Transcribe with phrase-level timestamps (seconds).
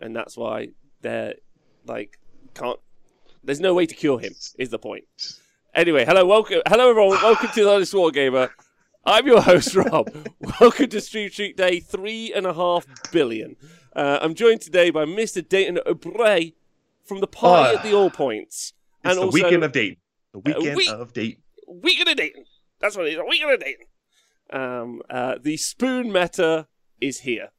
[0.00, 0.68] and that's why
[1.02, 1.34] they're
[1.86, 2.18] like
[2.54, 2.78] can't.
[3.42, 4.32] There's no way to cure him.
[4.58, 5.04] Is the point?
[5.74, 8.50] Anyway, hello, welcome, hello everyone, welcome to the Honest Wargamer.
[9.04, 10.10] I'm your host Rob.
[10.60, 13.56] welcome to Stream Streak Day three and a half billion.
[13.94, 15.46] Uh, I'm joined today by Mr.
[15.46, 16.52] Dayton O'Bray
[17.04, 17.78] from the party Ah.
[17.78, 18.72] at the All Points,
[19.04, 19.96] It's the weekend of Dayton.
[20.32, 21.42] The weekend week- of Dayton.
[21.66, 22.44] weekend of Dayton.
[22.80, 23.18] That's what it is.
[23.18, 23.86] A weekend of Dayton.
[24.52, 26.66] Um, uh, the spoon meta
[27.00, 27.50] is here.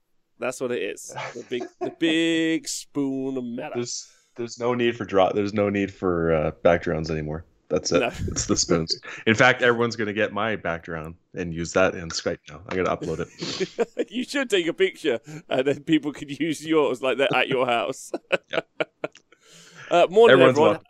[0.42, 1.16] That's what it is.
[1.34, 3.71] The big, the big spoon of meta.
[3.76, 5.32] There's there's no need for draw.
[5.32, 7.45] There's no need for uh, backgrounds anymore.
[7.70, 7.99] That's it.
[7.99, 8.08] No.
[8.27, 8.99] It's the spoons.
[9.27, 12.62] In fact, everyone's gonna get my background and use that in Skype now.
[12.68, 14.09] I gotta upload it.
[14.12, 17.66] you should take a picture, and then people could use yours like they're at your
[17.66, 18.12] house.
[18.49, 18.60] Yeah.
[19.91, 20.71] uh, morning, Everyone's everyone.
[20.71, 20.85] welcome.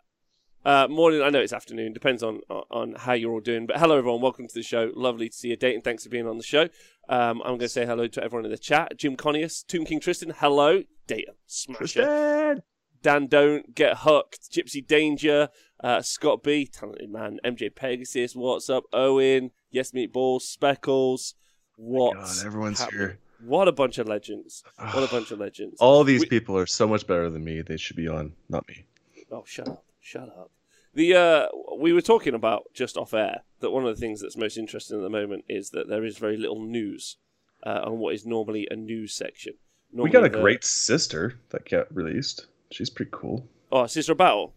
[0.64, 1.22] Uh, morning.
[1.22, 1.92] I know it's afternoon.
[1.92, 3.66] Depends on on how you're all doing.
[3.66, 4.20] But hello, everyone.
[4.20, 4.92] Welcome to the show.
[4.94, 5.82] Lovely to see you, Dayton.
[5.82, 6.68] Thanks for being on the show.
[7.08, 8.96] Um, I'm going to say hello to everyone in the chat.
[8.96, 10.32] Jim Connius, Tomb King Tristan.
[10.36, 11.34] Hello, Dayton.
[11.46, 11.78] Smash.
[11.78, 12.62] Tristan!
[13.02, 15.48] Dan Don't, Get Hooked, Gypsy Danger,
[15.82, 21.34] uh, Scott B, talented man, MJ Pegasus, what's up, Owen, Yes Meatballs, Speckles,
[21.76, 22.14] What?
[22.14, 23.00] God, everyone's happening?
[23.00, 23.18] here.
[23.44, 24.62] What a bunch of legends.
[24.78, 25.78] What a bunch of legends.
[25.80, 27.60] All these We- people are so much better than me.
[27.62, 28.84] They should be on, not me.
[29.32, 29.84] Oh, shut up.
[30.02, 30.50] Shut up.
[30.94, 31.46] The uh,
[31.78, 34.98] we were talking about just off air that one of the things that's most interesting
[34.98, 37.16] at the moment is that there is very little news
[37.64, 39.54] uh, on what is normally a news section.
[39.92, 42.46] we got a the- great sister that got released.
[42.70, 43.46] She's pretty cool.
[43.70, 44.54] oh Sister of Battle.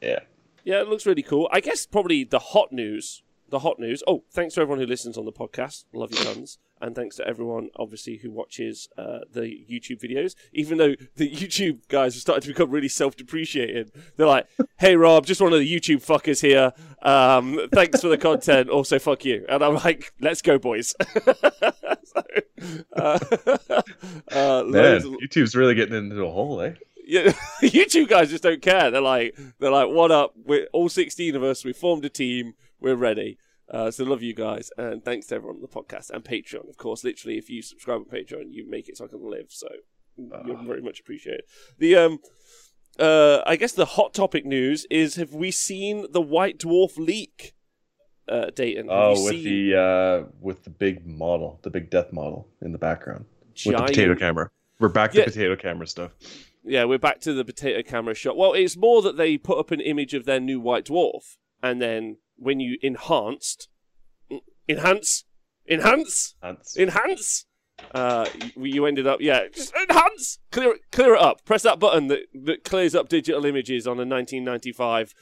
[0.00, 0.20] Yeah.
[0.64, 1.48] Yeah, it looks really cool.
[1.52, 3.22] I guess probably the hot news.
[3.50, 4.02] The hot news.
[4.06, 5.84] Oh, thanks to everyone who listens on the podcast.
[5.92, 6.58] Love you tons.
[6.84, 10.34] And thanks to everyone, obviously, who watches uh, the YouTube videos.
[10.52, 13.90] Even though the YouTube guys are starting to become really self depreciating.
[14.16, 14.46] They're like,
[14.76, 16.74] hey, Rob, just one of the YouTube fuckers here.
[17.00, 18.68] Um, thanks for the content.
[18.68, 19.46] Also, fuck you.
[19.48, 20.94] And I'm like, let's go, boys.
[21.24, 22.22] so,
[22.94, 23.18] uh,
[24.32, 26.74] uh, Man, of- YouTube's really getting into a hole, eh?
[27.06, 28.90] yeah, YouTube guys just don't care.
[28.90, 30.34] They're like, they're like, what up?
[30.36, 31.64] We're all sixteen of us.
[31.64, 32.54] We formed a team.
[32.78, 33.38] We're ready.
[33.70, 36.76] Uh, so love you guys, and thanks to everyone on the podcast and Patreon, of
[36.76, 37.02] course.
[37.02, 39.46] Literally, if you subscribe on Patreon, you make it so I can live.
[39.48, 39.68] So
[40.18, 41.42] you're very much appreciated.
[41.78, 42.18] The um,
[42.98, 47.54] uh, I guess the hot topic news is: Have we seen the White Dwarf leak?
[48.28, 48.88] Uh, Dayton.
[48.88, 52.72] Have Oh, with seen the uh, with the big model, the big death model in
[52.72, 53.24] the background,
[53.66, 54.50] with the potato camera.
[54.78, 55.24] We're back to Yeah.
[55.24, 56.12] potato camera stuff.
[56.64, 58.36] Yeah, we're back to the potato camera shot.
[58.36, 61.80] Well, it's more that they put up an image of their new white dwarf, and
[61.82, 63.68] then when you enhanced,
[64.68, 65.24] enhance,
[65.68, 66.76] enhance, Ants.
[66.76, 67.46] enhance,
[67.94, 71.44] uh, you, ended up yeah, just enhance, clear, it- clear it up.
[71.44, 75.14] Press that button that that clears up digital images on a 1995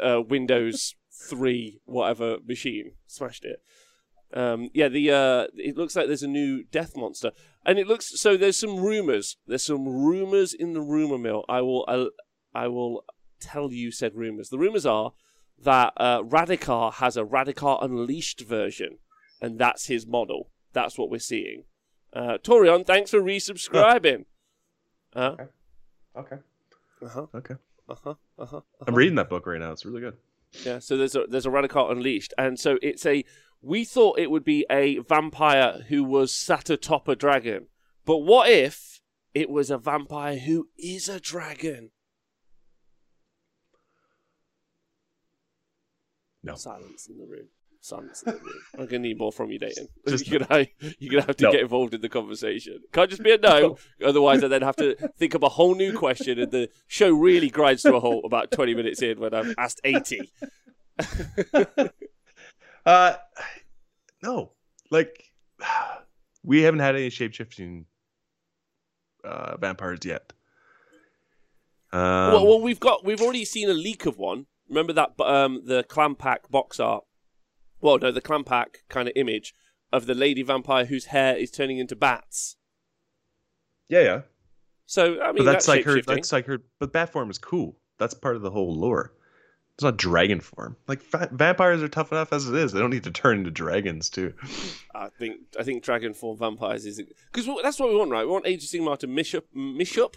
[0.00, 0.94] uh, Windows
[1.30, 2.92] 3 whatever machine.
[3.06, 3.60] Smashed it.
[4.34, 7.30] Um, yeah, the uh, it looks like there's a new death monster,
[7.64, 8.36] and it looks so.
[8.36, 9.36] There's some rumors.
[9.46, 11.44] There's some rumors in the rumor mill.
[11.48, 12.10] I will I'll,
[12.52, 13.04] I will
[13.40, 14.48] tell you said rumors.
[14.48, 15.12] The rumors are
[15.62, 18.98] that uh, Radukar has a Radukar Unleashed version,
[19.40, 20.50] and that's his model.
[20.72, 21.64] That's what we're seeing.
[22.12, 24.24] Uh, Torion, thanks for resubscribing.
[25.14, 25.44] Uh Okay.
[26.16, 26.36] Okay.
[27.02, 27.26] Uh-huh.
[27.34, 27.54] Okay.
[27.88, 28.14] Uh huh.
[28.38, 28.60] Uh huh.
[28.86, 29.72] I'm reading that book right now.
[29.72, 30.16] It's really good.
[30.64, 33.24] Yeah, so there's a there's a Radukar Unleashed, and so it's a.
[33.62, 37.66] We thought it would be a vampire who was sat atop a dragon,
[38.04, 39.00] but what if
[39.34, 41.90] it was a vampire who is a dragon?
[46.46, 46.54] No.
[46.54, 47.46] Silence in the room.
[47.80, 48.52] Silence in the room.
[48.78, 49.88] I'm gonna need more from you, Dayton.
[50.06, 50.66] you're gonna
[50.98, 51.52] you're gonna have to No.
[51.52, 52.80] get involved in the conversation.
[52.92, 53.76] Can't just be a no.
[54.04, 57.50] Otherwise, I then have to think of a whole new question, and the show really
[57.50, 60.30] grinds to a halt about 20 minutes in when I've asked 80.
[62.84, 63.14] Uh,
[64.22, 64.52] no,
[64.90, 65.32] like
[66.44, 67.86] we haven't had any shape shifting
[69.24, 70.32] uh, vampires yet.
[71.92, 74.46] Um, well, well, we've got we've already seen a leak of one.
[74.68, 77.04] Remember that um the clam pack box art?
[77.80, 79.54] Well, no, the clam pack kind of image
[79.92, 82.56] of the lady vampire whose hair is turning into bats.
[83.88, 84.20] yeah, yeah,
[84.86, 86.00] So I mean, but that's, like her.
[86.02, 86.58] That's like her.
[86.80, 87.76] But bat form is cool.
[87.98, 89.12] That's part of the whole lore.
[89.74, 90.76] It's not dragon form.
[90.88, 92.72] Like va- vampires are tough enough as it is.
[92.72, 94.32] They don't need to turn into dragons too.
[94.94, 98.24] I think I think dragon form vampires is because that's what we want, right?
[98.24, 100.16] We want Age of Sigmar to mish up, mish up,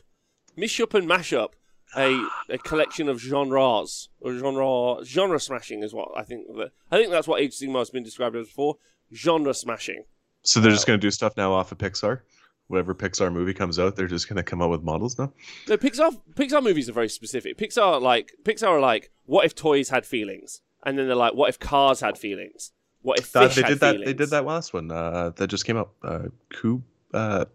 [0.55, 1.55] mish up and mash up
[1.95, 6.47] a a collection of genres or genre genre smashing is what I think.
[6.55, 8.77] That, I think that's what Age of Sigmar has been described as before.
[9.13, 10.03] Genre smashing.
[10.43, 12.21] So they're just gonna do stuff now off of Pixar.
[12.67, 15.33] Whatever Pixar movie comes out, they're just gonna come out with models now.
[15.67, 17.57] No, Pixar Pixar movies are very specific.
[17.57, 20.61] Pixar like Pixar are like, what if toys had feelings?
[20.85, 22.71] And then they're like, what if cars had feelings?
[23.01, 23.91] What if That- they had did that.
[23.93, 24.05] feelings?
[24.05, 24.91] They did that last one.
[24.91, 25.91] Uh, that just came out.
[26.03, 26.83] Uh, Coup.
[27.13, 27.45] Uh,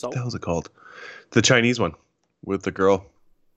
[0.00, 0.70] what the hell is it called?
[1.30, 1.94] The Chinese one.
[2.44, 3.04] with the girl,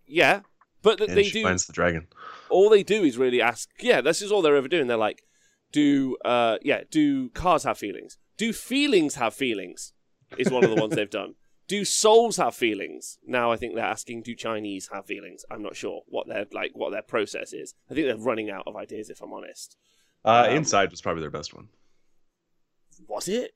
[0.09, 0.41] Yeah,
[0.81, 1.43] but and they she do.
[1.43, 2.07] finds the dragon.
[2.49, 3.69] All they do is really ask.
[3.79, 4.87] Yeah, this is all they're ever doing.
[4.87, 5.23] They're like,
[5.71, 8.17] do uh, yeah, do cars have feelings?
[8.37, 9.93] Do feelings have feelings?
[10.37, 11.35] Is one of the ones they've done.
[11.67, 13.19] Do souls have feelings?
[13.27, 15.43] Now I think they're asking, do Chinese have feelings?
[15.51, 17.75] I'm not sure what their like what their process is.
[17.89, 19.09] I think they're running out of ideas.
[19.11, 19.77] If I'm honest,
[20.25, 21.69] Uh, Um, Inside was probably their best one.
[23.07, 23.51] was it?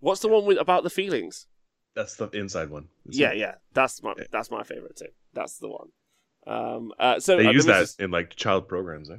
[0.00, 1.46] What's the one with about the feelings?
[1.96, 2.84] That's the inside one.
[3.06, 4.24] It's- Yeah, yeah, that's my Yeah.
[4.30, 5.08] that's my favorite too.
[5.32, 5.88] That's the one.
[6.46, 9.10] Um, uh, so They uh, use that this- in like child programs.
[9.10, 9.16] Eh?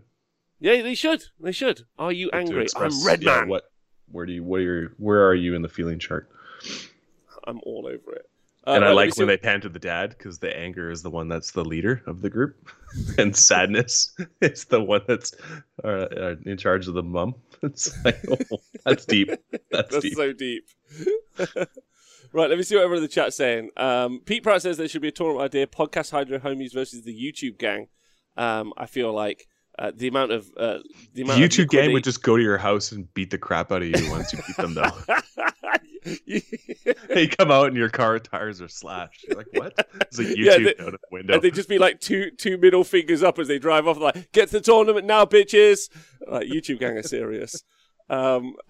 [0.60, 1.24] yeah, they should.
[1.42, 1.82] They should.
[2.00, 2.64] Are you Like, angry?
[2.64, 3.50] express, I'm red yeah, man.
[3.50, 3.64] What?
[4.10, 4.44] Where do you?
[4.44, 4.90] Where are you?
[4.98, 6.30] Where are you in the feeling chart?
[7.46, 8.30] I'm all over it.
[8.66, 10.56] Uh, and I right, let me like when they pan to the dad because the
[10.56, 12.70] anger is the one that's the leader of the group,
[13.18, 15.34] and sadness is the one that's
[15.84, 17.34] uh, uh, in charge of the mum.
[17.64, 19.30] It's like, oh, that's deep.
[19.72, 20.16] That's, That's deep.
[20.16, 20.66] so deep.
[22.34, 23.70] Right, let me see what everyone in the chat's saying.
[23.78, 27.14] Um, Pete Pratt says there should be a tournament idea: podcast Hydro homies versus the
[27.14, 27.88] YouTube gang.
[28.36, 29.48] Um, I feel like
[29.80, 30.80] uh, the amount of uh,
[31.14, 33.72] the amount of YouTube gang would just go to your house and beat the crap
[33.72, 34.92] out of you once you beat them, though.
[37.10, 39.26] they come out and your car tires are slashed.
[39.28, 39.88] You're like, what?
[40.02, 41.34] It's like YouTube Yeah, they- out of the window.
[41.36, 44.32] And they just be like two two middle fingers up as they drive off, like,
[44.32, 45.90] get to the tournament now, bitches.
[46.28, 47.64] Like, YouTube gang are serious.
[48.10, 48.56] Um,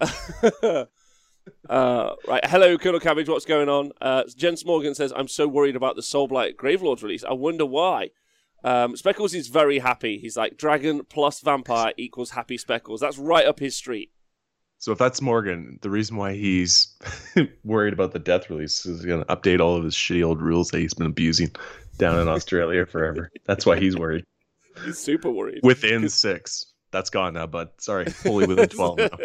[1.68, 3.92] uh, right, hello, Colonel Cabbage, what's going on?
[4.00, 7.24] Uh, Jens Morgan says, I'm so worried about the Soulblight Gravelords release.
[7.24, 8.10] I wonder why.
[8.64, 10.18] Um, Speckles is very happy.
[10.18, 13.00] He's like, Dragon plus Vampire equals Happy Speckles.
[13.00, 14.10] That's right up his street.
[14.78, 16.96] So if that's Morgan, the reason why he's
[17.64, 20.40] worried about the death release is he's going to update all of his shitty old
[20.40, 21.50] rules that he's been abusing
[21.98, 23.30] down in Australia forever.
[23.44, 24.24] That's why he's worried.
[24.84, 25.60] He's super worried.
[25.64, 26.66] Within six.
[26.92, 27.70] That's gone now, bud.
[27.78, 29.08] Sorry, fully within 12 now.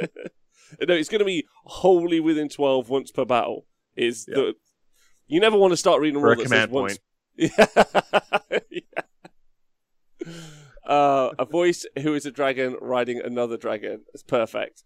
[0.87, 3.65] no, it's going to be wholly within 12 once per battle.
[3.95, 4.35] Is Yeah.
[4.35, 4.53] the
[5.27, 7.51] You never want to start reading a For rule a that command says once point.
[7.57, 8.59] Yeah.
[8.69, 9.01] Yeah.
[10.85, 14.01] Uh, a voice who is a dragon riding another dragon.
[14.13, 14.83] It's perfect.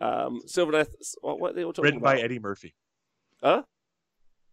[0.00, 0.88] Um, Death.
[1.20, 2.18] what, what are they all talking Written by?
[2.18, 2.74] Eddie Murphy.
[3.42, 3.62] Huh?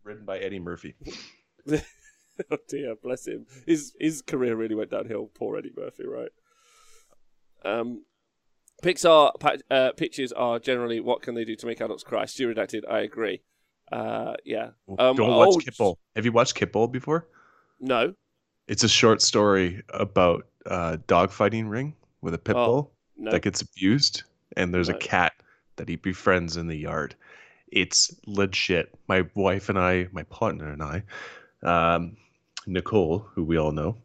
[0.04, 0.96] Written by Eddie Murphy.
[1.72, 3.46] oh dear, bless him.
[3.66, 5.32] His his career really went downhill.
[5.34, 6.32] Poor Eddie Murphy, right?
[7.64, 8.04] Um,
[8.82, 9.32] Pixar
[9.70, 12.26] uh, pitches are generally what can they do to make adults cry.
[12.26, 12.82] Stu redacted.
[12.90, 13.42] I agree.
[13.92, 14.70] Uh, yeah.
[15.00, 15.98] Um, Don't watch oh.
[16.16, 17.28] Have you watched Kitbull before?
[17.80, 18.14] No.
[18.68, 23.32] It's a short story about a dogfighting ring with a pit Oh, bull No.
[23.32, 24.24] that gets abused,
[24.56, 24.96] and there's No.
[24.96, 25.34] a cat
[25.76, 27.16] that he befriends in the yard.
[27.72, 28.56] It's legit.
[28.56, 28.96] Shit.
[29.08, 31.04] My wife and I, my partner and I,
[31.64, 32.18] um,
[32.68, 33.98] Nicole, who we all know,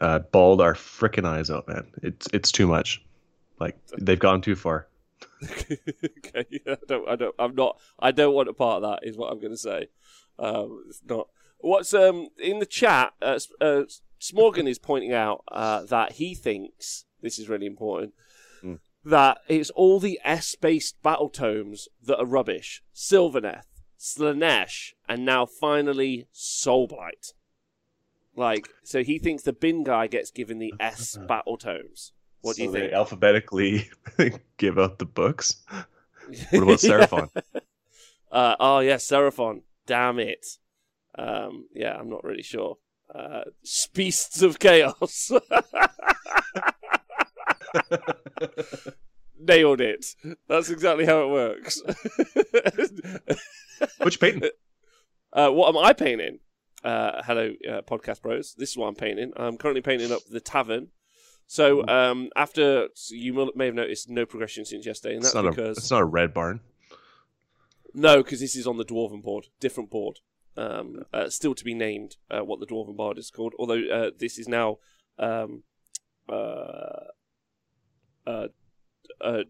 [0.00, 1.86] uh, bawled our frickin' eyes out, man.
[2.02, 3.02] It's it's too much.
[3.60, 4.88] Like they've gone too far.
[5.44, 9.06] okay, I don't, I don't, I'm not, I don't want a part of that.
[9.06, 9.88] Is what I'm going to say.
[10.38, 11.28] Um, it's not.
[11.58, 13.12] What's um in the chat?
[13.20, 13.82] Uh, uh,
[14.18, 18.14] Smorgan is pointing out uh, that he thinks this is really important.
[18.62, 18.74] Hmm.
[19.04, 22.82] That it's all the S-based battle tomes that are rubbish.
[22.94, 23.64] Sylvaneth,
[23.98, 27.32] Slaanesh, and now finally Soulblight.
[28.36, 32.12] Like, so he thinks the bin guy gets given the S battle tomes.
[32.42, 32.92] What do you they think?
[32.92, 33.90] alphabetically
[34.56, 35.56] give out the books.
[36.50, 37.28] What about Seraphon?
[38.32, 39.62] Uh, oh yeah, Seraphon.
[39.86, 40.46] Damn it.
[41.18, 42.76] Um, yeah, I'm not really sure.
[43.12, 43.42] Uh,
[43.92, 45.32] Beasts of Chaos.
[49.40, 50.06] Nailed it.
[50.48, 51.82] That's exactly how it works.
[54.02, 54.42] Which Peyton?
[55.32, 56.38] uh, what am I painting?
[56.84, 58.54] Uh, hello, uh, podcast bros.
[58.56, 59.32] This is what I'm painting.
[59.36, 60.88] I'm currently painting up the tavern.
[61.50, 65.50] So um, after so you may have noticed no progression since yesterday, and that's not
[65.50, 66.60] because a it's not a red barn.
[67.92, 70.20] No, because this is on the dwarven board, different board.
[70.56, 73.54] Um, uh, still to be named uh, what the dwarven board is called.
[73.58, 74.78] Although uh, this is now,
[75.18, 75.64] um,
[76.28, 77.06] uh,
[78.24, 78.46] uh,
[79.20, 79.42] uh,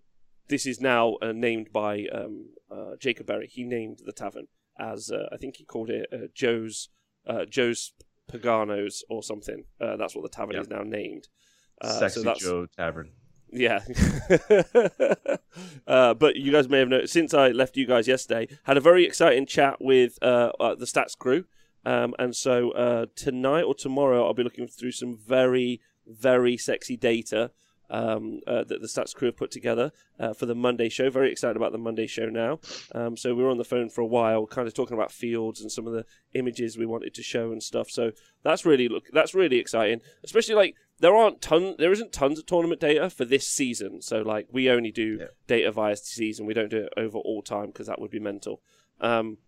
[0.48, 3.46] this is now uh, named by um, uh, Jacob Berry.
[3.46, 4.46] He named the tavern
[4.78, 6.88] as uh, I think he called it uh, Joe's
[7.26, 7.92] uh, Joe's
[8.32, 9.64] Paganos or something.
[9.78, 10.62] Uh, that's what the tavern Yeah.
[10.62, 11.28] is now named.
[11.80, 13.10] Uh, Sexy so Joe Tavern.
[13.52, 13.80] yeah.
[15.86, 18.80] uh, but you guys may have noticed since I left you guys yesterday, had a
[18.80, 21.44] very exciting chat with uh, uh, the stats crew.
[21.84, 26.96] Um, and so uh, tonight or tomorrow, I'll be looking through some very, very sexy
[26.96, 27.50] data
[27.90, 31.10] um, uh, that the stats crew have put together uh, for the Monday show.
[31.10, 32.60] Very excited about the Monday show now.
[32.94, 35.60] Um, so we were on the phone for a while, kind of talking about fields
[35.60, 37.90] and some of the images we wanted to show and stuff.
[37.90, 42.38] So that's really look that's really exciting, especially like there aren't ton there isn't tons
[42.38, 44.00] of tournament data for this season.
[44.02, 45.26] So like we only do Yeah.
[45.46, 46.46] data via season.
[46.46, 48.62] We don't do it over all time because that would be mental.
[49.00, 49.38] Um,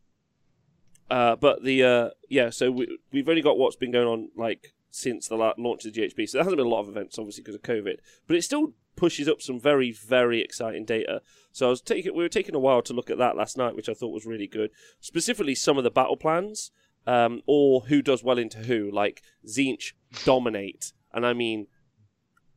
[1.10, 4.72] Uh, but the uh, yeah, so we, we've only got what's been going on like
[4.90, 6.28] since the la- launch of the GHB.
[6.28, 7.96] So there hasn't been a lot of events, obviously, because of COVID.
[8.26, 11.20] But it still pushes up some very, very exciting data.
[11.50, 13.74] So I was taking, we were taking a while to look at that last night,
[13.74, 14.70] which I thought was really good.
[15.00, 16.70] Specifically, some of the battle plans,
[17.06, 18.90] um, or who does well into who.
[18.90, 19.92] Like Tzeentch
[20.24, 21.66] dominate, and I mean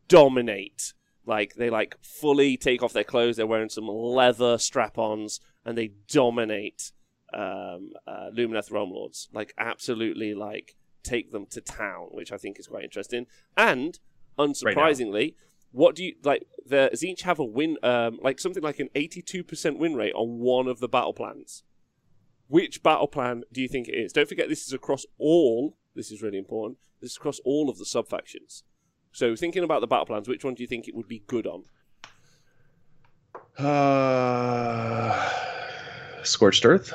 [0.08, 0.94] dominate.
[1.26, 3.38] Like they like fully take off their clothes.
[3.38, 6.92] They're wearing some leather strap-ons, and they dominate
[7.34, 9.28] um, uh, Lumineth Realm Lords.
[9.34, 13.26] Like absolutely, like take them to town, which I think is quite interesting.
[13.58, 14.00] And
[14.38, 15.34] unsurprisingly,
[15.72, 16.46] what do you like?
[16.66, 20.40] The Tzeentch have a win, um, like something like an eighty-two percent win rate on
[20.40, 21.64] one of the battle plans.
[22.48, 24.14] Which battle plan do you think it is?
[24.14, 25.78] Don't forget, this is across all.
[25.96, 26.78] This is really important.
[27.02, 28.64] This is across all of the sub factions.
[29.12, 31.48] So, thinking about the battle plans, which one do you think it would be good
[31.48, 31.64] on?
[33.58, 35.30] Uh,
[36.24, 36.94] Scorched Earth.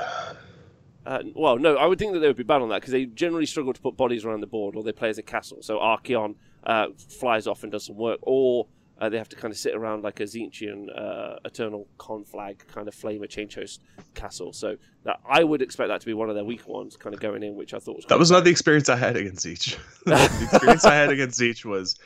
[1.07, 3.07] Uh, well, no, I would think that they would be bad on that because they
[3.07, 5.59] generally struggle to put bodies around the board, or they play as a castle.
[5.63, 8.69] So Archaon uh, flies off and does some work, or
[9.01, 12.87] uh, they have to kind of sit around like a Tzeentchian uh, Eternal Conflag kind
[12.87, 13.83] of flamer change host
[14.15, 14.53] castle.
[14.53, 17.21] So that I would expect that to be one of their weaker ones, kind of
[17.21, 19.79] going in, which I thought was that was not the experience I had against Tzeentch.
[20.05, 21.99] the experience I had against Tzeentch was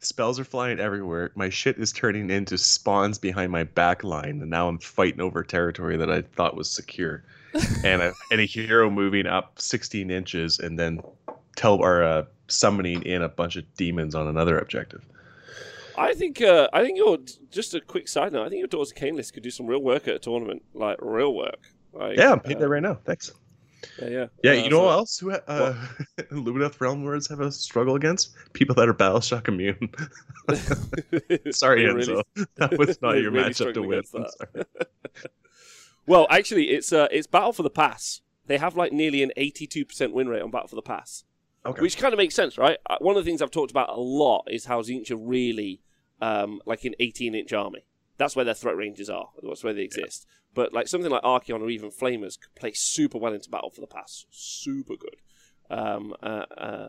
[0.00, 1.30] spells are flying everywhere.
[1.34, 5.42] My shit is turning into spawns behind my back line, and now I'm fighting over
[5.42, 7.24] territory that I thought was secure.
[7.84, 11.00] and a and a hero moving up 16 inches and then
[11.54, 15.04] tell or uh, summoning in a bunch of demons on another objective.
[15.96, 17.18] I think uh, I think your
[17.50, 18.46] just a quick side note.
[18.46, 20.98] I think your Daughters of list could do some real work at a tournament, like
[21.00, 21.58] real work.
[21.92, 22.94] Like, yeah, I'm painting uh, that right now.
[23.04, 23.32] Thanks.
[24.00, 24.26] Yeah, yeah.
[24.44, 25.18] Yeah, Uh, you know so- what else?
[25.18, 25.74] Who uh,
[26.30, 28.32] Lumineth Realm Lords have a struggle against?
[28.52, 29.90] People that are Battleshock immune.
[31.52, 31.94] Sorry, Enzo.
[32.36, 34.02] really- that was not your really matchup to win.
[36.06, 38.20] Well, actually, it's uh, it's Battle for the Pass.
[38.46, 41.24] They have like nearly an eighty-two percent win rate on Battle for the Pass,
[41.64, 41.80] Okay.
[41.80, 42.78] which kind of makes sense, right?
[42.88, 45.80] Uh, One of the things I've talked about a lot is how are really
[46.20, 47.84] um, like an eighteen-inch army.
[48.18, 49.28] That's where their threat ranges are.
[49.42, 50.26] That's where they exist.
[50.54, 53.80] But like something like Archaon or even Flamers could play super well into Battle for
[53.80, 54.26] the Pass.
[54.30, 55.16] Super good.
[55.70, 56.88] Um, uh, uh,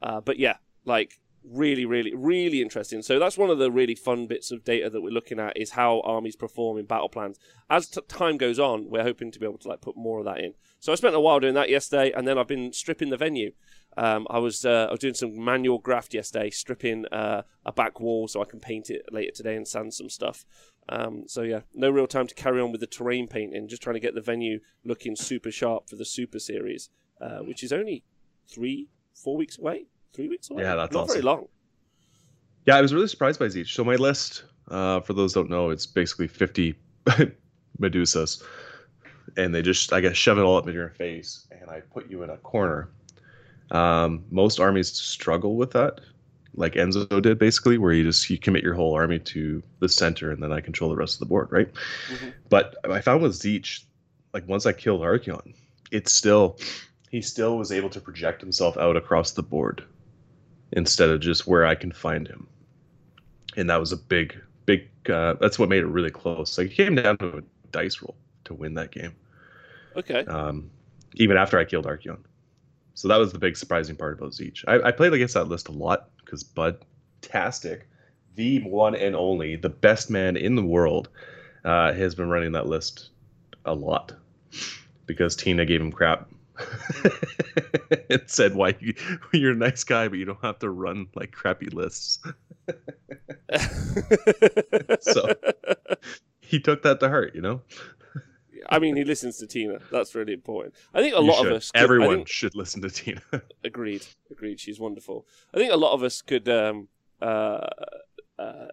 [0.00, 3.02] uh, but yeah, like really, really, really interesting.
[3.02, 5.72] So that's one of the really fun bits of data that we're looking at is
[5.72, 7.38] how armies perform in battle plans.
[7.68, 10.24] As t- time goes on, we're hoping to be able to like put more of
[10.24, 10.54] that in.
[10.80, 13.52] So I spent a while doing that yesterday, and then I've been stripping the venue.
[13.96, 17.98] Um, I was uh, I was doing some manual graft yesterday, stripping uh, a back
[18.00, 20.44] wall so I can paint it later today and sand some stuff.
[20.88, 23.68] Um, so yeah, no real time to carry on with the terrain painting.
[23.68, 27.62] Just trying to get the venue looking super sharp for the Super Series, uh, which
[27.62, 28.04] is only
[28.48, 29.86] three, four weeks away.
[30.12, 30.62] Three weeks away.
[30.62, 31.26] Yeah, that's not very awesome.
[31.26, 31.48] long.
[32.66, 33.74] Yeah, I was really surprised by Tzeentch.
[33.74, 36.74] So my list, uh, for those who don't know, it's basically 50
[37.80, 38.42] Medusas,
[39.36, 42.10] and they just, I guess, shove it all up in your face, and I put
[42.10, 42.90] you in a corner.
[43.70, 46.00] Um, most armies struggle with that,
[46.54, 50.30] like Enzo did, basically, where you just you commit your whole army to the center,
[50.30, 51.68] and then I control the rest of the board, right?
[52.08, 52.32] Mhm.
[52.48, 53.84] But I found with Tzeentch,
[54.32, 55.54] like once I killed Archaon,
[55.90, 56.58] it's still
[57.10, 59.82] he still was able to project himself out across the board
[60.72, 62.46] instead of just where I can find him.
[63.56, 64.88] And that was a big, big.
[65.08, 66.58] Uh, that's what made it really close.
[66.58, 67.42] Like it came down to a
[67.72, 69.12] dice roll to win that game,
[69.96, 70.24] Okay.
[70.26, 70.70] um,
[71.14, 72.18] even after I killed Archaon.
[72.96, 74.64] So that was the big surprising part about Tzeentch.
[74.68, 76.84] I, I played against that list a lot because Bud
[77.22, 77.88] Tastic,
[78.36, 81.10] the one and only, the best man in the world,
[81.64, 83.10] uh, has been running that list
[83.66, 84.14] a lot
[85.06, 86.28] because Tina gave him crap.
[88.10, 88.94] and said, "Why you,
[89.32, 92.18] you're a nice guy, but you don't have to run like crappy lists."
[95.00, 95.34] So-
[96.40, 97.62] He took that to heart, you know.
[98.68, 99.78] I mean, he listens to Tina.
[99.90, 100.74] That's really important.
[100.94, 101.46] I think a You lot should.
[101.46, 101.70] of us.
[101.70, 103.22] could- everyone think- should listen to Tina.
[103.64, 104.06] agreed.
[104.30, 104.60] Agreed.
[104.60, 105.26] She's wonderful.
[105.54, 106.88] I think a lot of us could um,
[107.22, 107.66] uh,
[108.38, 108.66] uh,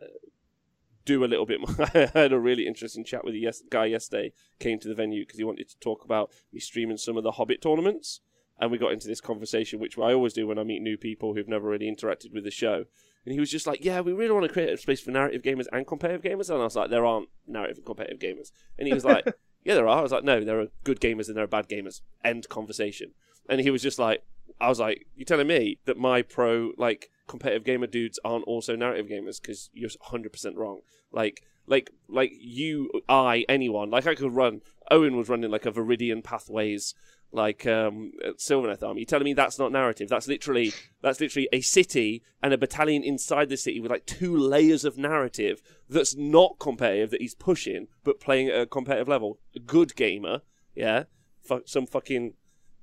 [1.05, 1.75] do a little bit more.
[1.93, 4.31] I had a really interesting chat with a yes- guy yesterday.
[4.59, 7.31] Came to the venue because he wanted to talk about me streaming some of the
[7.33, 8.21] Hobbit tournaments,
[8.59, 11.33] and we got into this conversation, which I always do when I meet new people
[11.33, 12.85] who've never really interacted with the show.
[13.25, 15.41] And he was just like, "Yeah, we really want to create a space for narrative
[15.43, 18.87] gamers and competitive gamers." And I was like, "There aren't narrative and competitive gamers." And
[18.87, 19.25] he was like,
[19.63, 21.69] "Yeah, there are." I was like, "No, there are good gamers and there are bad
[21.69, 23.11] gamers." End conversation.
[23.49, 24.23] And he was just like,
[24.59, 28.75] I was like, "You're telling me that my pro like competitive gamer dudes aren't also
[28.75, 29.41] narrative gamers?
[29.41, 30.81] Because you're 100 percent wrong.
[31.11, 33.89] Like, like, like you, I, anyone.
[33.89, 34.61] Like I could run.
[34.91, 36.93] Owen was running like a Viridian Pathways,
[37.33, 39.01] like um, Sylvaneth Army.
[39.01, 40.09] You're telling me that's not narrative?
[40.09, 44.37] That's literally that's literally a city and a battalion inside the city with like two
[44.37, 49.39] layers of narrative that's not competitive that he's pushing, but playing at a competitive level.
[49.55, 50.41] A good gamer,
[50.75, 51.03] yeah.
[51.41, 52.33] Fu- some fucking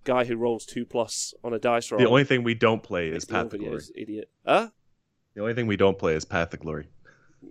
[0.05, 2.01] guy who rolls two plus on a dice roll.
[2.01, 3.83] The only thing we don't play is Path of Glory.
[3.95, 4.31] Idiot.
[4.45, 4.71] Huh?
[5.35, 6.89] The only thing we don't play is Path of Glory.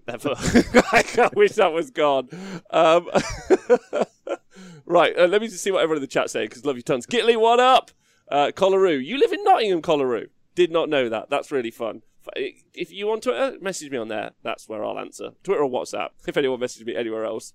[0.07, 0.33] Never.
[0.37, 2.29] I wish that was gone.
[2.69, 3.09] Um,
[4.85, 6.81] right, uh, let me just see what everyone in the chat saying because love you
[6.83, 7.05] tons.
[7.05, 7.91] Gitley, what up?
[8.31, 10.27] Uh, Collaroo, you live in Nottingham, Collaroo.
[10.55, 11.29] Did not know that.
[11.29, 12.01] That's really fun.
[12.35, 14.31] If you want Twitter, message me on there.
[14.43, 15.31] That's where I'll answer.
[15.43, 16.09] Twitter or WhatsApp.
[16.27, 17.53] If anyone messages me anywhere else,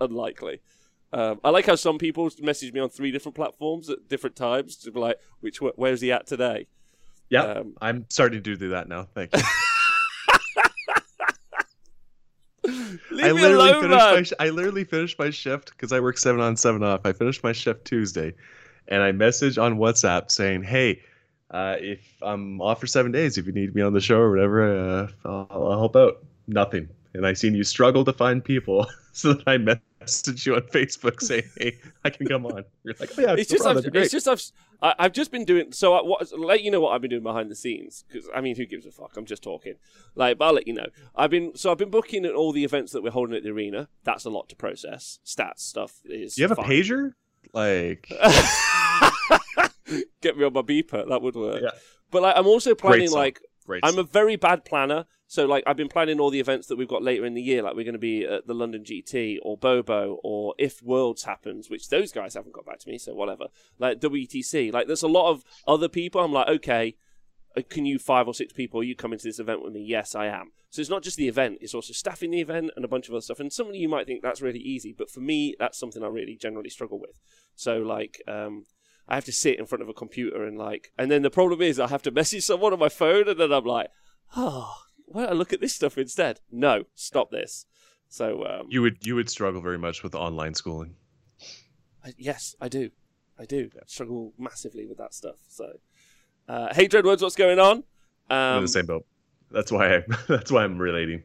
[0.00, 0.60] unlikely.
[1.12, 4.76] Um, I like how some people message me on three different platforms at different times
[4.78, 6.66] to be like, which where's he at today?
[7.30, 9.06] Yeah, Um, I'm starting to do that now.
[9.14, 9.42] Thank you.
[12.55, 14.14] Leave I me literally alone, finished man.
[14.14, 17.02] my sh- I literally finished my shift because I work seven on seven off.
[17.04, 18.34] I finished my shift Tuesday,
[18.88, 21.02] and I message on WhatsApp saying, "Hey,
[21.50, 24.30] uh, if I'm off for seven days, if you need me on the show or
[24.30, 28.86] whatever, uh, I'll, I'll help out." Nothing, and I seen you struggle to find people,
[29.12, 33.10] so that I messaged you on Facebook saying, "Hey, I can come on." You're like,
[33.18, 34.42] "Oh yeah, it's no just I've, it's just I've
[34.82, 35.94] I- I've just been doing so.
[35.94, 38.56] I, what let you know what I've been doing behind the scenes because I mean,
[38.56, 39.16] who gives a fuck?
[39.16, 39.74] I'm just talking.
[40.14, 40.86] Like, but I'll let you know.
[41.14, 43.50] I've been so I've been booking at all the events that we're holding at the
[43.50, 43.88] arena.
[44.04, 45.18] That's a lot to process.
[45.24, 46.34] Stats stuff is.
[46.34, 47.12] Do you have a pager?
[47.52, 48.08] Like,
[50.20, 51.08] Get me on my beeper.
[51.08, 51.62] That would work.
[51.62, 51.70] Yeah.
[52.10, 53.84] But like, I'm also planning like great.
[53.84, 55.06] I'm a very bad planner.
[55.26, 57.62] So like I've been planning all the events that we've got later in the year.
[57.62, 61.68] Like we're going to be at the London GT or Bobo or if Worlds happens,
[61.68, 62.98] which those guys haven't got back to me.
[62.98, 63.46] So whatever.
[63.78, 64.72] Like WTC.
[64.72, 66.20] Like there's a lot of other people.
[66.20, 66.96] I'm like, okay,
[67.56, 68.80] uh, can you five or six people?
[68.80, 69.82] Are you coming to this event with me?
[69.82, 70.52] Yes, I am.
[70.70, 73.14] So it's not just the event; it's also staffing the event and a bunch of
[73.14, 73.40] other stuff.
[73.40, 76.08] And some of you might think that's really easy, but for me, that's something I
[76.08, 77.18] really generally struggle with.
[77.54, 78.64] So like, um,
[79.08, 81.62] I have to sit in front of a computer and like, and then the problem
[81.62, 83.88] is I have to message someone on my phone, and then I'm like,
[84.36, 84.74] oh,
[85.06, 86.40] why don't I look at this stuff instead?
[86.50, 87.66] No, stop this.
[88.08, 90.94] So um, you would you would struggle very much with online schooling.
[92.04, 92.90] I, yes, I do.
[93.38, 95.36] I do struggle massively with that stuff.
[95.48, 95.78] So,
[96.48, 97.84] uh, hey, Dreadwords, what's going on?
[98.30, 99.06] I'm in Um, the same boat.
[99.50, 101.22] That's why I, that's why I'm relating.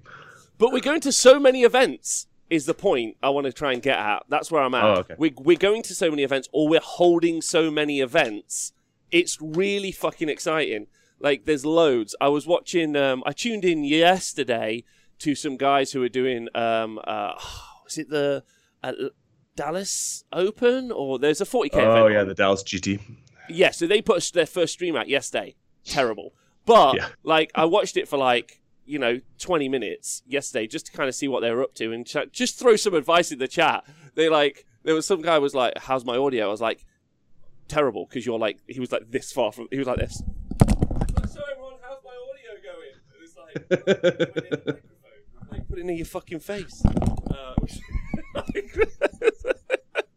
[0.58, 2.28] but we're going to so many events.
[2.52, 4.24] Is the point I want to try and get at?
[4.30, 4.84] That's where I'm at.
[4.84, 5.16] Oh, okay.
[5.18, 8.74] We're we're going to so many events, or we're holding so many events.
[9.10, 10.88] It's really fucking exciting.
[11.20, 12.14] Like there's loads.
[12.22, 12.96] I was watching.
[12.96, 14.84] Um, I tuned in yesterday
[15.20, 16.50] to some guys who are doing.
[16.54, 17.34] Um, uh,
[17.86, 18.44] was it the
[18.84, 18.92] uh,
[19.56, 21.70] Dallas Open or there's a 40k?
[21.76, 22.28] Oh event yeah, on.
[22.28, 23.00] the Dallas GT.
[23.50, 25.56] Yeah, so they put their first stream out yesterday.
[25.86, 26.34] Terrible.
[26.66, 27.08] But Yeah.
[27.24, 31.16] like I watched it for like, you know, 20 minutes yesterday just to kind of
[31.16, 33.84] see what they were up to and ch- just throw some advice in the chat.
[34.16, 36.86] They like there was some guy was like, "How's my audio?" I was like,
[37.68, 40.18] "Terrible" because you're like he was like this far from he was like this.
[40.18, 42.94] So everyone, how's my audio going?
[43.14, 45.52] And it's like put it in the microphone.
[45.52, 46.84] Like, put it in your fucking face.
[47.32, 47.80] Uh, which,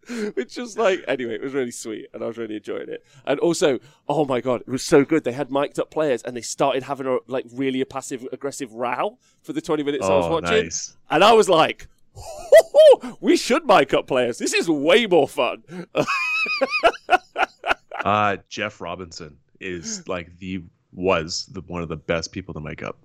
[0.35, 3.05] which was like, anyway, it was really sweet, and I was really enjoying it.
[3.27, 5.25] And also, oh my god, it was so good.
[5.25, 8.73] They had mic'd up players, and they started having a like really a passive aggressive
[8.73, 10.97] row for the twenty minutes I was Oh, watching, nice.
[11.11, 11.88] and I was like.
[13.21, 14.38] We should mic up players.
[14.38, 15.64] This is way more fun.
[18.05, 20.62] Uh, Jeff Robinson is like the
[20.93, 22.99] was the one of the best people to make up.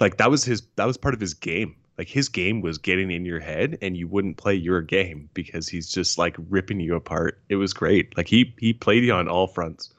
[0.00, 1.76] Like that was his that was part of his game.
[1.98, 5.68] Like his game was getting in your head and you wouldn't play your game because
[5.68, 7.40] he's just like ripping you apart.
[7.48, 8.16] It was great.
[8.16, 9.92] Like he he played you on all fronts.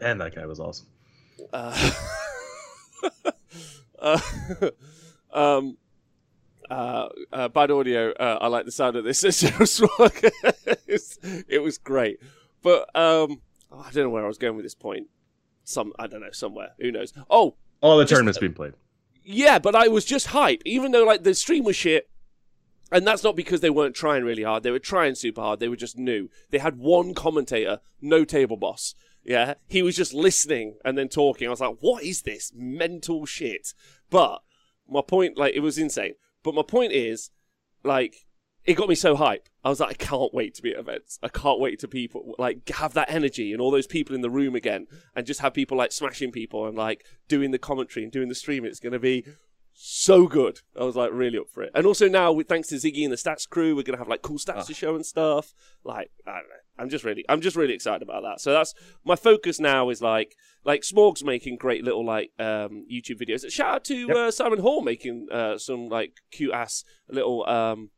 [0.00, 0.86] Man, that guy was awesome.
[1.52, 1.90] Uh,
[3.98, 4.20] uh,
[5.32, 5.76] um,
[6.70, 8.12] uh, uh, bad audio.
[8.12, 9.22] Uh, I like the sound of this.
[11.48, 12.20] It was great,
[12.62, 15.08] but um, oh, I don't know where I was going with this point.
[15.64, 16.70] Some I don't know somewhere.
[16.80, 17.12] Who knows?
[17.28, 18.72] Oh, All the tournaments being played.
[19.26, 22.08] Yeah, but I was just hype, even though like the stream was shit.
[22.92, 24.62] And that's not because they weren't trying really hard.
[24.62, 25.58] They were trying super hard.
[25.58, 26.30] They were just new.
[26.50, 28.94] They had one commentator, no table boss.
[29.24, 31.48] Yeah, he was just listening and then talking.
[31.48, 33.74] I was like, "What is this mental shit?"
[34.08, 34.40] But
[34.88, 36.14] my point, like, it was insane.
[36.44, 37.32] But my point is,
[37.82, 38.25] like,
[38.66, 39.48] it got me so hype.
[39.64, 41.18] I was like, I can't wait to be at events.
[41.22, 44.30] I can't wait to people like have that energy and all those people in the
[44.30, 48.12] room again, and just have people like smashing people and like doing the commentary and
[48.12, 48.64] doing the stream.
[48.64, 49.24] It's going to be
[49.78, 50.60] so good.
[50.78, 51.70] I was like really up for it.
[51.74, 54.22] And also now, with thanks to Ziggy and the stats crew, we're gonna have like
[54.22, 55.52] cool stats to show and stuff.
[55.84, 56.56] Like I don't know.
[56.78, 58.40] I'm just really, I'm just really excited about that.
[58.40, 58.74] So that's
[59.04, 59.90] my focus now.
[59.90, 63.50] Is like, like Smorg's making great little like um, YouTube videos.
[63.50, 64.16] Shout out to Yep.
[64.16, 67.90] uh, Simon Hall making uh, some like cute ass little um,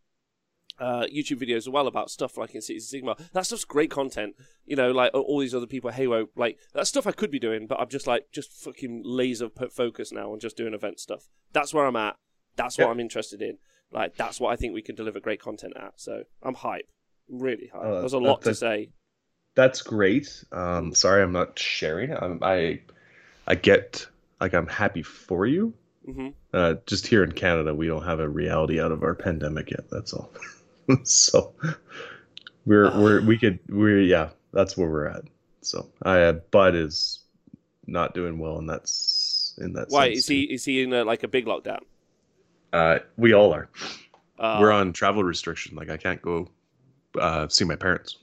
[0.80, 3.18] uh, YouTube videos as well about stuff like in Cities of Sigmar.
[3.32, 4.34] That stuff's great content.
[4.64, 7.66] You know, like all these other people Halo, like that stuff I could be doing,
[7.66, 11.28] but I'm just like just fucking laser put focus now on just doing event stuff.
[11.52, 12.16] That's where I'm at.
[12.56, 12.90] That's what Yep.
[12.94, 13.58] I'm interested in.
[13.92, 15.92] Like that's what I think we can deliver great content at.
[15.96, 16.88] So I'm hype,
[17.28, 17.82] really hype.
[17.84, 18.90] Oh, There's a lot to say.
[19.54, 20.44] that's great.
[20.52, 22.12] Um, sorry, I'm not sharing.
[22.12, 22.80] I'm, I
[23.46, 24.06] I get
[24.40, 25.72] like I'm happy for you.
[26.04, 29.70] hmm Uh, just here in Canada, we don't have a reality out of our pandemic
[29.70, 29.88] yet.
[29.90, 30.30] That's all.
[31.04, 31.54] so
[32.66, 35.22] we're we're we could we're yeah, that's where we're at.
[35.62, 37.20] So I uh, Bud is
[37.86, 39.88] not doing well, and that's in that.
[39.88, 40.42] Why sense is he?
[40.42, 41.80] Is he in a, like a big lockdown?
[42.72, 43.68] Uh, we all are.
[44.38, 45.76] Uh, we're on travel restriction.
[45.76, 46.48] Like I can't go
[47.18, 48.18] uh, see my parents.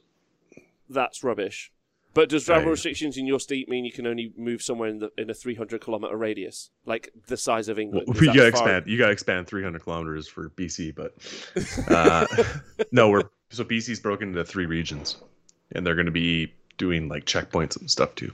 [0.90, 1.72] That's rubbish.
[2.16, 5.12] But does travel restrictions in your state mean you can only move somewhere in the
[5.18, 8.08] in a 300 kilometer radius, like the size of England?
[8.10, 8.88] Is we that gotta far- expand.
[8.88, 11.14] You gotta expand 300 kilometers for BC, but
[11.92, 12.26] uh,
[12.92, 15.18] no, we're so BC's broken into three regions,
[15.74, 18.32] and they're gonna be doing like checkpoints and stuff too.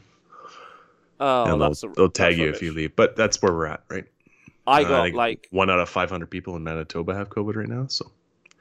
[1.20, 2.58] Oh, and they'll, a, they'll tag you rubbish.
[2.58, 2.96] if you leave.
[2.96, 4.06] But that's where we're at, right?
[4.68, 7.68] I Uh, got think like, one out of 500 people in Manitoba have COVID right
[7.68, 7.88] now.
[7.88, 8.12] So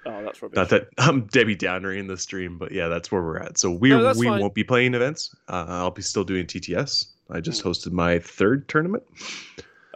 [0.06, 0.56] oh, that's rubbish.
[0.56, 3.58] not that I'm Debbie Downer in the stream, but yeah, that's where we're at.
[3.58, 4.40] So we No, we fine.
[4.40, 5.34] won't be playing events.
[5.48, 7.06] Uh, I'll be still doing TTS.
[7.30, 7.66] I just Mm.
[7.70, 9.04] hosted my third tournament,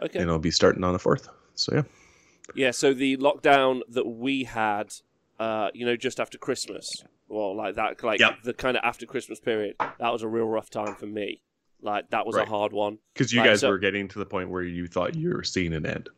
[0.01, 0.19] okay.
[0.19, 1.27] and I'll be starting on the fourth.
[1.55, 1.83] So yeah,
[2.53, 4.93] Yeah, so the lockdown that we had,
[5.39, 8.43] uh, you know, just after Christmas, well, like that, like Yep.
[8.43, 11.41] the kind of after Christmas period, that was a real rough time for me.
[11.81, 12.99] Like that was a hard one.
[13.13, 15.43] because you Right, guys so- were getting to the point where you thought you were
[15.43, 16.09] seeing an end.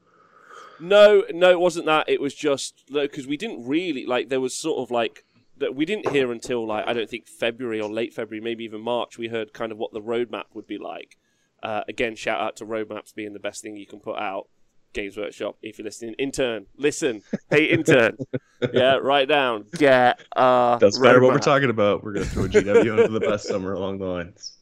[0.79, 2.07] No, no, it wasn't that.
[2.07, 4.29] It was just because we didn't really like.
[4.29, 5.25] There was sort of like
[5.57, 8.81] that we didn't hear until like I don't think February or late February, maybe even
[8.81, 9.17] March.
[9.17, 11.17] We heard kind of what the roadmap would be like.
[11.63, 14.47] Uh, again, shout out to roadmaps being the best thing you can put out.
[14.93, 17.21] Games Workshop, if you're listening, intern, listen.
[17.49, 18.17] Hey, intern,
[18.73, 19.65] yeah, write down.
[19.73, 22.03] Get uh, That's better what we're talking about.
[22.03, 24.56] We're gonna throw GW under the bus somewhere along the lines.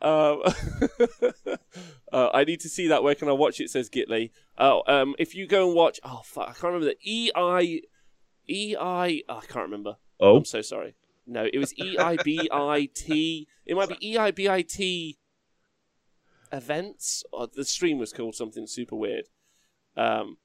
[0.00, 0.42] Um,
[2.12, 3.02] uh, I need to see that.
[3.02, 3.70] Where can I watch it?
[3.70, 4.30] Says Gitley.
[4.56, 7.82] Oh, um, if you go and watch, oh fuck, I can't remember the E I
[8.48, 9.22] E I.
[9.28, 9.96] Oh, I can't remember.
[10.20, 10.94] Oh, I'm so sorry.
[11.26, 13.46] No, it was E I B I T.
[13.66, 15.18] It might be E I B I T
[16.50, 17.24] events.
[17.32, 19.28] Or the stream was called something super weird.
[19.96, 20.38] Um,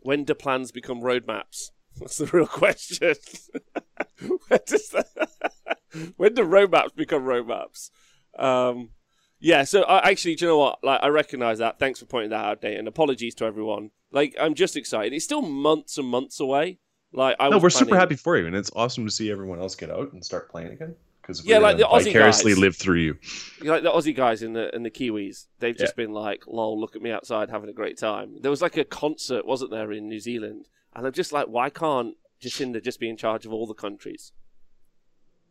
[0.00, 1.70] when do plans become roadmaps?
[1.98, 3.14] That's the real question.
[4.48, 5.30] when, does that,
[6.16, 7.90] when do roadmaps become roadmaps?
[8.38, 8.90] Um,
[9.38, 10.82] yeah, so I actually, do you know what?
[10.82, 11.78] Like, I recognize that.
[11.78, 13.90] Thanks for pointing that out, Dave, and apologies to everyone.
[14.10, 15.12] Like, I'm just excited.
[15.12, 16.78] It's still months and months away.
[17.12, 19.74] Like, I no, we're super happy for you, and it's awesome to see everyone else
[19.74, 20.94] get out and start playing again.
[21.20, 22.58] Because Yeah, like the Aussie vicariously guys.
[22.60, 23.18] live through you.
[23.62, 26.94] Like the Aussie guys and the and the Kiwis, they've just been like, "Lol, look
[26.94, 30.08] at me outside having a great time." There was like a concert, wasn't there, in
[30.08, 30.68] New Zealand?
[30.94, 34.32] And I'm just like, why can't Jacinda just be in charge of all the countries?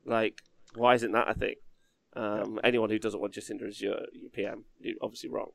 [0.05, 0.41] Like,
[0.75, 1.55] why isn't that a thing?
[2.15, 5.51] Um, anyone who doesn't want Jacinda as your, your PM, you're obviously wrong.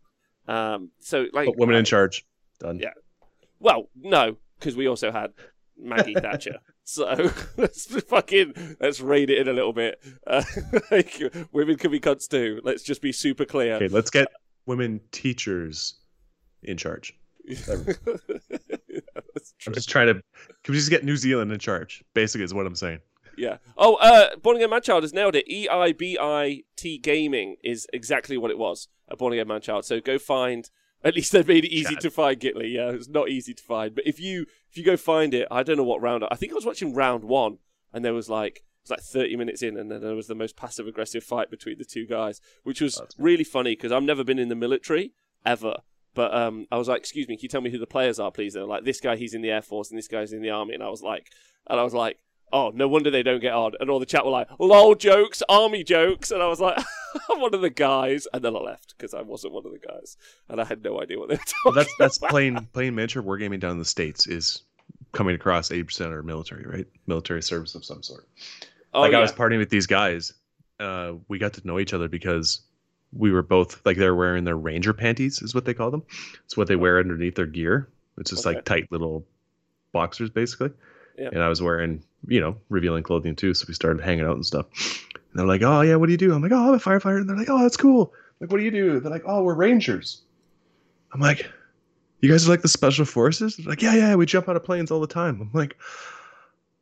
[0.49, 2.27] Um, so, like, Put women in charge.
[2.59, 2.79] Done.
[2.79, 2.93] Yeah.
[3.59, 5.33] Well, no, because we also had
[5.79, 6.59] Maggie Thatcher.
[6.85, 10.03] So let's fucking let's raid it in a little bit.
[10.27, 10.43] Uh,
[10.91, 12.61] like, women can be cunts too.
[12.65, 13.75] Let's just be super clear.
[13.75, 14.29] Okay, let's get
[14.67, 15.95] women teachers
[16.63, 17.17] in charge.
[19.67, 20.15] I'm just trying to.
[20.65, 22.03] Can we just get New Zealand in charge?
[22.15, 23.01] Basically, is what I'm saying.
[23.37, 23.57] Yeah.
[23.77, 25.51] Oh, uh, Born Again Manchild has nailed it.
[25.51, 28.89] E I B I T Gaming is exactly what it was.
[29.09, 29.85] A Born Again Manchild.
[29.85, 30.71] So go find.
[31.03, 32.75] At least they made it easy to find Gitley.
[32.75, 33.95] Yeah, it's not easy to find.
[33.95, 36.25] But if you if you go find it, I don't know what round.
[36.31, 37.59] I think I was watching round one,
[37.93, 40.35] and there was like it was like 30 minutes in, and then there was the
[40.35, 44.25] most passive aggressive fight between the two guys, which was really funny because I've never
[44.25, 45.13] been in the military
[45.45, 45.77] ever.
[46.21, 48.31] But um, I was like, "Excuse me, can you tell me who the players are,
[48.31, 50.51] please?" They're like, "This guy, he's in the air force, and this guy's in the
[50.51, 51.33] army." And I was like,
[51.67, 52.19] and I was like,
[52.53, 55.43] "Oh, no wonder they don't get on." And all the chat were like, "Lol jokes,
[55.49, 56.77] army jokes," and I was like,
[57.31, 59.79] "I'm one of the guys." And then I left because I wasn't one of the
[59.79, 60.19] guys,
[60.51, 61.55] and I had no idea what they were talking.
[61.65, 62.29] Well, that's that's about.
[62.29, 64.65] playing playing miniature wargaming down in the states is
[65.13, 66.87] coming across 80% are military, right?
[67.07, 68.29] Military service of some sort.
[68.93, 69.19] Oh, like yeah.
[69.19, 70.35] I was partying with these guys.
[70.79, 72.61] Uh, we got to know each other because
[73.13, 76.03] we were both like they're wearing their ranger panties, is what they call them.
[76.45, 77.89] It's what they wear underneath their gear.
[78.19, 78.57] It's just Okay.
[78.57, 79.25] like tight little
[79.93, 80.71] boxers, basically.
[81.19, 81.29] Yeah.
[81.33, 83.53] And I was wearing, you know, revealing clothing too.
[83.55, 84.67] So we started hanging out and stuff.
[85.15, 87.19] And they're like, "Oh yeah, what do you do?" I'm like, "Oh, I'm a firefighter."
[87.19, 89.01] And they're like, "Oh, that's cool." I'm like, what do you do?
[89.01, 90.23] They're like, "Oh, we're rangers."
[91.13, 91.51] I'm like,
[92.21, 94.65] "You guys are like the special forces?" They're like, "Yeah, yeah, we jump out of
[94.65, 95.77] planes all the time." I'm like,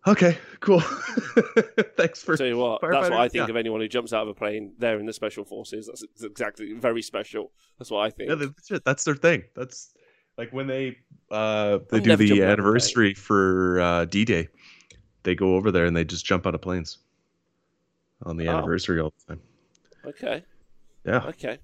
[0.07, 0.81] "Okay, cool.
[1.97, 3.51] Thanks for." Tell you what, that's what I think yeah.
[3.51, 4.73] of anyone who jumps out of a plane.
[4.79, 5.87] They're in the special forces.
[5.87, 7.53] That's exactly very special.
[7.79, 8.31] That's what I think.
[8.31, 8.85] Yeah, that's it.
[8.85, 9.45] That's their thing.
[9.55, 9.93] That's
[10.37, 10.97] like when they
[11.31, 12.43] uh they I'm do the out of a plane.
[12.43, 14.49] anniversary for uh D-Day.
[15.25, 16.99] They go over there and they just jump out of planes
[18.23, 18.57] on the Oh.
[18.57, 19.43] anniversary all the time.
[20.07, 20.45] okay,
[21.05, 21.25] Yeah.
[21.27, 21.59] okay.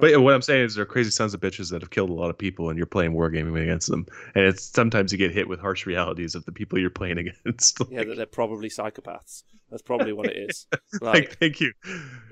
[0.00, 2.30] But what I'm saying is they're crazy sons of bitches that have killed a lot
[2.30, 4.06] of people, and you're playing wargaming against them.
[4.34, 7.78] And it's sometimes you get hit with harsh realities of the people you're playing against.
[7.90, 9.42] yeah, that they're probably psychopaths.
[9.70, 10.66] That's probably what it is.
[11.00, 11.72] like, Like, thank you.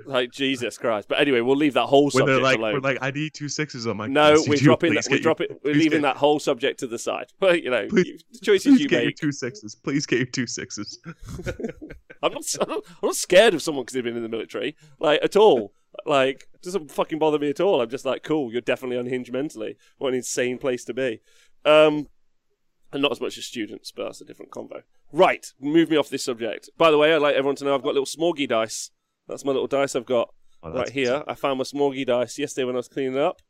[0.06, 1.08] like Jesus Christ.
[1.08, 2.74] But anyway, we'll leave that whole When subject like, alone.
[2.74, 4.06] we're like, I need two sixes on my.
[4.06, 5.06] no, we're dropping that.
[5.10, 5.48] We're dropping.
[5.64, 7.26] We're leaving that whole subject to the side.
[7.40, 9.16] But you know, Please- you- the choices Please you make.
[9.16, 9.74] two sixes.
[9.74, 10.98] Please get your two sixes.
[12.22, 15.36] I'm not, I'm not scared of someone because they've been in the military, like at
[15.36, 15.72] all.
[16.06, 17.80] Like, doesn't fucking bother me at all.
[17.80, 18.52] I'm just like, cool.
[18.52, 19.76] You're definitely unhinged mentally.
[19.98, 21.20] What an insane place to be.
[21.64, 22.08] Um,
[22.92, 24.82] and not as much as students, but that's a different convo.
[25.12, 26.70] Right, move me off this subject.
[26.78, 28.90] By the way, I'd like everyone to know I've got little smorgy dice.
[29.28, 30.30] That's my little dice I've got
[30.64, 31.24] Oh, right here.
[31.26, 33.42] I found my smorgy dice yesterday when I was cleaning up,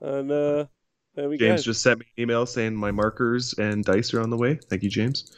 [0.00, 0.66] and uh,
[1.16, 1.72] there we James go.
[1.72, 4.54] just sent me an email saying my markers and dice are on the way.
[4.70, 5.36] Thank you, James.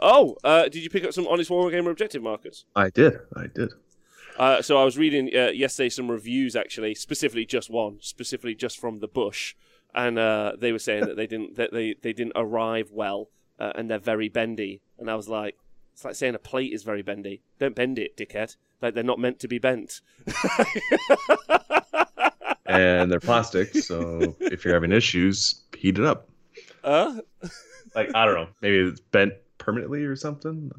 [0.00, 2.66] Oh, uh, did you pick up some Honest war Wargamer objective markers?
[2.76, 3.18] I did.
[3.36, 3.72] I did.
[4.38, 8.78] Uh, so I was reading uh, yesterday some reviews, actually, specifically just one, specifically just
[8.78, 9.54] from the bush,
[9.94, 13.72] and uh, they were saying that they didn't that they, they didn't arrive well, uh,
[13.74, 14.80] and they're very bendy.
[14.98, 15.56] And I was like,
[15.92, 17.42] it's like saying a plate is very bendy.
[17.58, 18.56] Don't bend it, dickhead.
[18.80, 20.00] Like they're not meant to be bent.
[22.68, 26.28] And they're plastic, so if you're having issues, heat it up.
[26.84, 27.20] uh?
[27.94, 30.70] Like I don't know, maybe it's bent permanently or something.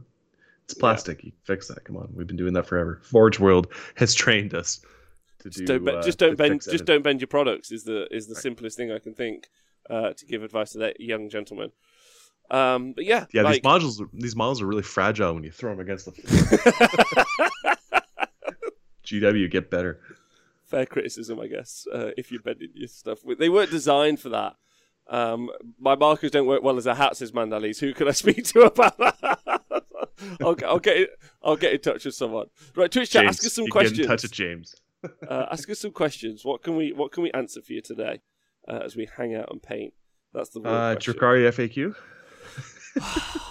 [0.70, 1.24] It's plastic.
[1.24, 1.84] You can fix that.
[1.84, 3.00] Come on, we've been doing that forever.
[3.04, 4.82] Forge World has trained us
[5.40, 5.80] to Just do.
[5.80, 6.62] don't, uh, just don't bend.
[6.62, 7.72] Just don't bend your products.
[7.72, 8.44] Is the is the Right.
[8.44, 9.48] simplest thing I can think
[9.90, 11.72] uh, to give advice to that young gentleman.
[12.52, 14.08] Um, but yeah, Yeah, like, these modules.
[14.14, 17.26] These models are really fragile when you throw them against the floor.
[19.06, 20.00] GW, get better.
[20.66, 23.20] fair criticism, I guess, uh, if you're bending your stuff.
[23.40, 24.56] They weren't designed for that.
[25.10, 27.80] Um, my markers don't work well as a hat, says Mandalis.
[27.80, 29.62] Who can I speak to about that?
[30.42, 31.10] I'll, I'll get
[31.42, 32.48] I'll get in touch with someone.
[32.76, 33.98] Right, Twitch chat, James, ask us some you questions.
[33.98, 34.76] Get in touch with James.
[35.28, 36.46] uh, ask us some questions.
[36.46, 38.22] What can we What can we answer for you today
[38.68, 39.94] uh, as we hang out and paint?
[40.34, 40.96] That's the Uh.
[40.96, 41.96] Drukari FAQ.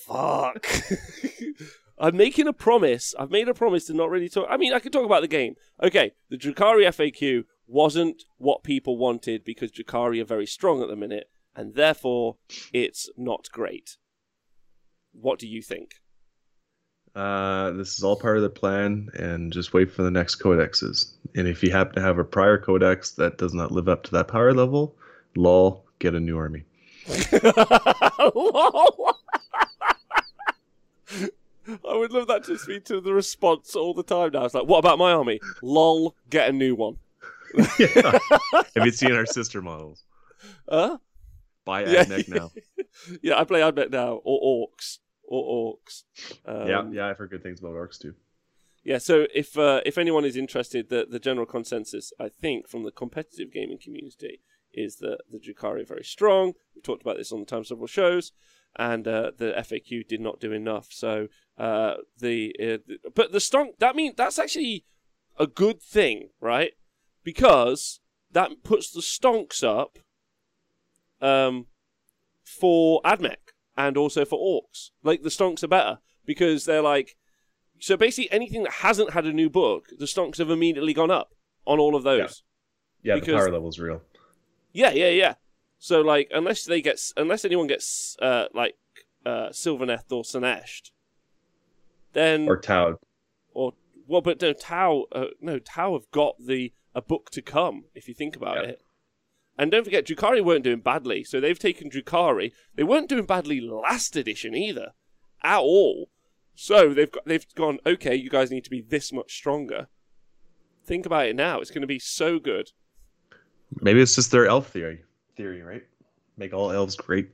[0.00, 0.66] Fuck.
[1.98, 3.14] I'm making a promise.
[3.18, 4.46] I've made a promise to not really talk.
[4.50, 5.54] I mean, I could talk about the game.
[5.82, 10.96] Okay, the Drukari FAQ wasn't what people wanted because Drukari are very strong at the
[10.96, 12.36] minute, and therefore
[12.72, 13.96] it's not great.
[15.12, 15.94] What do you think?
[17.14, 21.14] Uh, this is all part of the plan, and just wait for the next codexes.
[21.34, 24.10] And if you happen to have a prior codex that does not live up to
[24.12, 24.94] that power level,
[25.34, 26.64] lol, get a new army.
[31.88, 34.44] I would love that to be to the response all the time now.
[34.44, 35.40] It's like, what about my army?
[35.62, 36.98] Lol, get a new one.
[37.78, 38.18] Yeah.
[38.74, 40.04] Have you seen our sister models?
[40.68, 40.98] Huh?
[41.64, 42.04] Buy Yeah.
[42.28, 42.50] Now.
[43.22, 46.04] Yeah, I play Admech now, or Orcs, or Orcs.
[46.46, 48.14] Um, yeah, yeah, I've heard good things about orcs too.
[48.84, 52.84] Yeah, so if uh, if anyone is interested, the the general consensus, I think, from
[52.84, 54.40] the competitive gaming community
[54.72, 56.52] is that the Drukari are very strong.
[56.74, 58.32] We talked about this on the time several shows,
[58.76, 60.88] and uh, the FAQ did not do enough.
[60.90, 64.84] So uh, the, uh, the but the stonk that mean that's actually
[65.38, 66.72] a good thing, right?
[67.26, 67.98] Because
[68.30, 69.98] that puts the stonks up
[71.20, 71.66] um,
[72.44, 74.90] for Admech and also for Orcs.
[75.02, 77.16] Like the stonks are better because they're like
[77.78, 81.34] so basically, anything that hasn't had a new book, the stonks have immediately gone up
[81.66, 82.44] on all of those.
[83.02, 84.02] Yeah, Because- the power level's real.
[84.72, 85.34] Yeah, yeah, yeah.
[85.78, 88.76] So like, unless they get, unless anyone gets uh, like
[89.26, 90.92] uh, Sylvaneth or Sineshed,
[92.12, 92.98] then Or Tau.
[93.52, 93.74] or
[94.06, 97.84] well, but no, Tau, uh, no, Tau have got the a book to come.
[97.94, 98.70] If you think about Yeah.
[98.70, 98.82] it,
[99.58, 102.52] and don't forget, Drukari weren't doing badly, so they've taken Drukari.
[102.74, 104.92] They weren't doing badly last edition either,
[105.42, 106.10] at all.
[106.54, 107.78] So they've got they've gone.
[107.86, 109.88] Okay, you guys need to be this much stronger.
[110.84, 112.72] Think about it now; it's going to be so good.
[113.80, 115.02] Maybe it's just their elf theory.
[115.36, 115.84] Theory, right?
[116.38, 117.30] Make all elves great.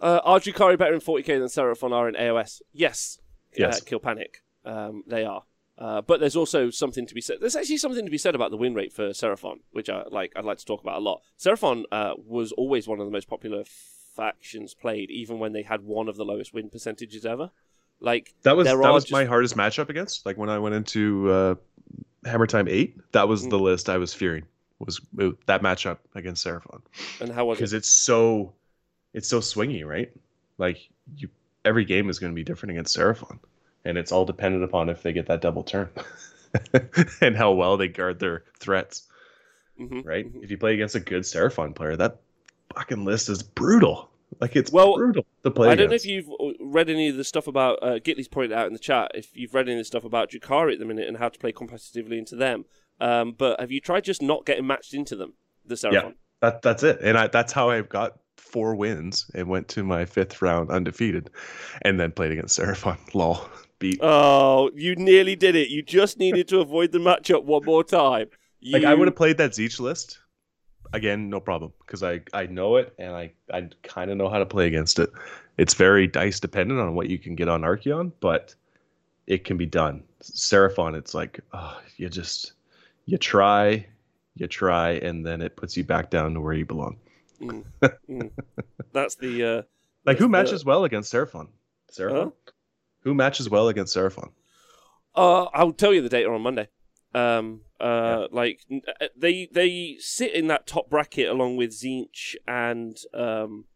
[0.00, 2.60] Uh, are Drukari better in 40k than Seraphon are in AOS?
[2.72, 3.18] Yes.
[3.56, 3.80] Yes.
[3.80, 4.42] Uh, Kill Panic.
[4.66, 5.42] Um, they are.
[5.78, 7.36] Uh, but there's also something to be said.
[7.40, 10.32] There's actually something to be said about the win rate for Seraphon, which I like.
[10.34, 11.20] I'd like to talk about a lot.
[11.38, 13.64] Seraphon uh, was always one of the most popular
[14.14, 17.50] factions played, even when they had one of the lowest win percentages ever.
[18.00, 20.26] Like That was that was just- my hardest matchup against.
[20.26, 21.54] Like when I went into uh,
[22.24, 23.50] Hammer Time Eight, that was Mm.
[23.50, 24.44] the list I was fearing.
[24.78, 26.82] Was uh, that matchup against Seraphon
[27.20, 27.60] and how was it?
[27.60, 28.52] because it's so
[29.14, 30.10] it's so swingy, right?
[30.58, 31.28] Like you,
[31.64, 33.38] every game is going to be different against Seraphon,
[33.86, 35.88] and it's all dependent upon if they get that double turn
[37.20, 39.04] and how well they guard their threats,
[39.80, 40.26] Mhm, right?
[40.26, 40.42] mhm.
[40.42, 42.18] If you play against a good Seraphon player, that
[42.74, 44.10] fucking list is brutal.
[44.40, 45.24] Like it's Well, brutal.
[45.44, 46.28] to play I don't know if you've
[46.60, 49.12] read any of the stuff about uh, Gitley's pointed out in the chat.
[49.14, 51.38] If you've read any of the stuff about Drukari at the minute and how to
[51.38, 52.64] play competitively into them,
[53.00, 55.34] um, but have you tried just not getting matched into them?
[55.64, 56.14] The Seraphon.
[56.42, 60.04] That that's it, and I, that's how I got four wins and went to my
[60.04, 61.30] fifth round undefeated,
[61.82, 62.98] and then played against Seraphon.
[63.14, 63.98] Lol, beat.
[64.02, 65.68] Oh, you nearly did it.
[65.68, 68.28] You just needed to avoid the matchup one more time.
[68.60, 68.72] You...
[68.72, 70.18] Like I would have played that Tzeentch list
[70.92, 74.38] again, no problem, because I I know it and I I kind of know how
[74.38, 75.10] to play against it.
[75.58, 78.54] It's very dice dependent on what you can get on Archaon, but
[79.26, 80.02] it can be done.
[80.22, 82.52] Seraphon, it's like oh, you just
[83.06, 83.86] you try,
[84.34, 86.96] you try, and then it puts you back down to where you belong.
[87.40, 87.64] Mm,
[88.08, 88.30] mm.
[88.92, 89.44] That's the.
[89.44, 89.62] Uh,
[90.06, 91.48] Like who That's the- matches well against Seraphon?
[91.92, 92.32] Seraphon.
[93.06, 94.32] Who matches well against Seraphon?
[95.14, 96.66] Uh, I'll tell you the data on Monday.
[97.14, 102.98] Um, uh, like uh, they they sit in that top bracket along with Tzeentch and
[103.14, 103.66] um,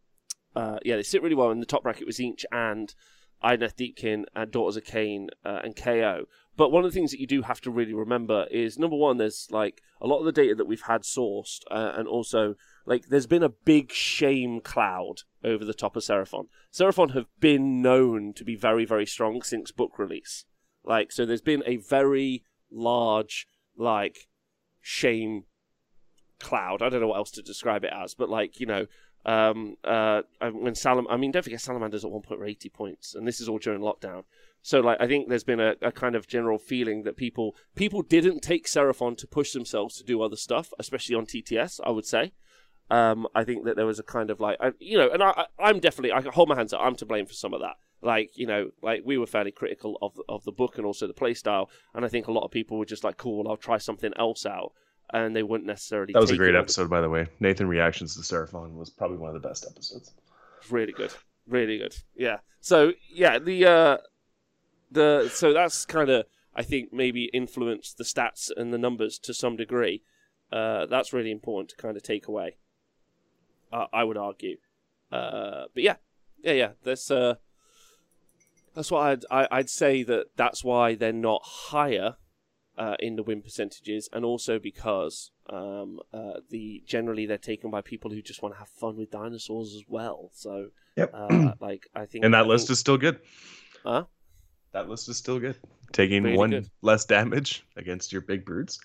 [0.57, 2.93] uh, yeah, they sit really well in the top bracket with Tzeentch and
[3.41, 6.25] Idoneth Deepkin and Daughters of Khaine uh, and KO.
[6.57, 9.19] But one of the things that you do have to really remember is number one,
[9.19, 13.07] there's like a lot of the data that we've had sourced, uh, and also like
[13.07, 16.47] there's been a big shame cloud over the top of Seraphon.
[16.73, 20.45] Seraphon have been known to be very very strong since book release.
[20.85, 24.29] Like, so there's been a very large, like,
[24.81, 25.45] shame
[26.39, 26.83] cloud.
[26.83, 28.87] I don't know what else to describe it as, but like, you know,
[29.27, 33.15] um, uh, when Salam, I mean, don't forget Salamanders at one point were 80 points,
[33.15, 34.25] and this is all during lockdown.
[34.63, 38.03] So, like, I think there's been a, a kind of general feeling that people people
[38.03, 41.81] didn't take Seraphon to push themselves to do other stuff, especially on TTS.
[41.85, 42.33] I would say.
[42.91, 45.31] Um, I think that there was a kind of like, I, you know, and I,
[45.31, 46.81] I, I'm definitely, I hold my hands up.
[46.83, 47.77] I'm to blame for some of that.
[48.03, 51.13] Like, you know, like we were fairly critical of of the book and also the
[51.13, 53.77] play style, and I think a lot of people were just like, cool, I'll try
[53.77, 54.73] something else out,
[55.13, 56.15] and they wouldn't necessarily.
[56.15, 57.27] That was a great episode, by the way.
[57.41, 60.15] Nathan reactions to Seraphon was probably one of the best episodes.
[60.71, 61.13] really good
[61.47, 63.97] really good yeah so yeah the uh
[64.91, 66.25] the so that's kind of
[66.55, 70.03] i think maybe influenced the stats and the numbers to some degree
[70.53, 72.57] uh that's really important to kind of take away
[73.73, 74.57] uh, i would argue
[75.13, 75.97] uh but yeah
[76.43, 77.35] yeah yeah that's uh
[78.75, 82.17] that's why I'd, I, I'd say that that's why they're not higher
[82.79, 87.81] uh, in the win percentages, and also because um, uh, the generally they're taken by
[87.81, 90.31] people who just want to have fun with dinosaurs as well.
[90.35, 91.11] So, Yep.
[91.13, 93.19] uh, like I think, and I that list think- is still good.
[93.83, 94.05] Huh?
[94.73, 95.59] That list is still good.
[95.93, 96.71] Taking Really one good.
[96.81, 98.79] less damage against your big brutes.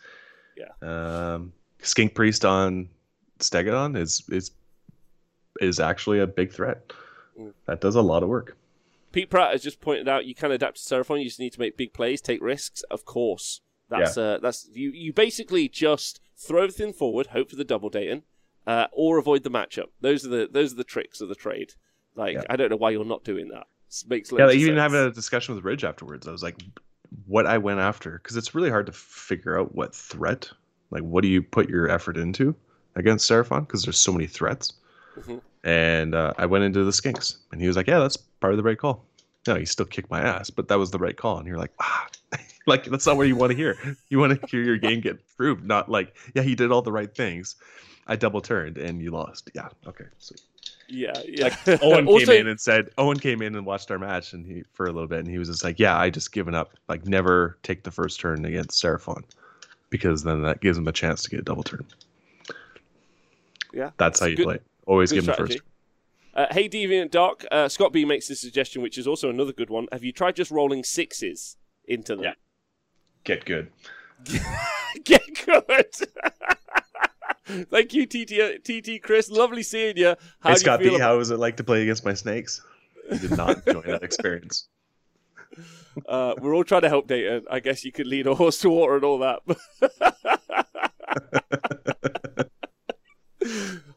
[0.57, 0.71] Yeah.
[0.81, 2.89] Um, Skink Priest on
[3.37, 4.49] Stegadon is is
[5.59, 6.91] is actually a big threat.
[7.39, 7.53] Mm.
[7.65, 8.57] That does a lot of work.
[9.11, 11.19] Pete Pratt has just pointed out you can adapt to Seraphon.
[11.19, 12.81] You just need to make big plays, take risks.
[12.91, 14.91] Of course, that's uh, that's you.
[14.91, 18.23] You basically just throw everything forward, hope for the double dating,
[18.67, 19.87] uh, or avoid the matchup.
[20.01, 21.73] Those are the those are the tricks of the trade.
[22.15, 22.43] Like Yeah.
[22.49, 23.67] I don't know why you're not doing that.
[23.89, 24.93] It makes Yeah, loads like even sense.
[24.93, 26.61] having a discussion with Ridge afterwards, I was like,
[27.25, 30.49] what I went after because it's really hard to figure out what threat,
[30.91, 32.53] like what do you put your effort into
[32.95, 34.73] against Seraphon because there's so many threats.
[35.17, 35.41] Mhm.
[35.63, 38.57] And uh, I went into the Skinks, and he was like, "Yeah, that's part of
[38.57, 39.03] the right call."
[39.47, 41.37] No, he still kicked my ass, but that was the right call.
[41.37, 42.07] And you're like, ah,
[42.67, 43.77] like that's not what you want to hear.
[44.09, 46.91] You want to hear your game get proved, not like, yeah, he did all the
[46.91, 47.55] right things.
[48.07, 49.49] I double turned and you lost.
[49.53, 50.05] Yeah, okay.
[50.17, 50.33] So
[50.87, 51.55] Yeah, yeah.
[51.83, 54.63] Owen Also- came in and said Owen came in and watched our match and he
[54.73, 56.71] for a little bit and he was just like, Yeah, I just given up.
[56.89, 59.23] Like never take the first turn against Seraphon.
[59.91, 61.85] Because then that gives him a chance to get a double turn.
[63.73, 64.59] Yeah, That's how you good- play.
[64.85, 65.59] Always give him the first.
[66.33, 69.69] Uh, hey, Deviant Doc, uh, Scott B makes this suggestion, which is also another good
[69.69, 69.87] one.
[69.91, 72.25] Have you tried just rolling sixes into them?
[72.25, 72.33] Yeah.
[73.23, 73.71] Get good.
[75.03, 75.95] Get good.
[77.69, 79.29] Thank you, TT, TT Chris.
[79.29, 80.15] Lovely seeing you.
[80.39, 82.61] How hey Scott you feel B, how was it like to play against my snakes?
[83.11, 84.67] I did not enjoy that experience.
[86.09, 87.45] Uh, we're all trying to help Dayton.
[87.49, 89.39] I guess you could lead a horse to water and all that.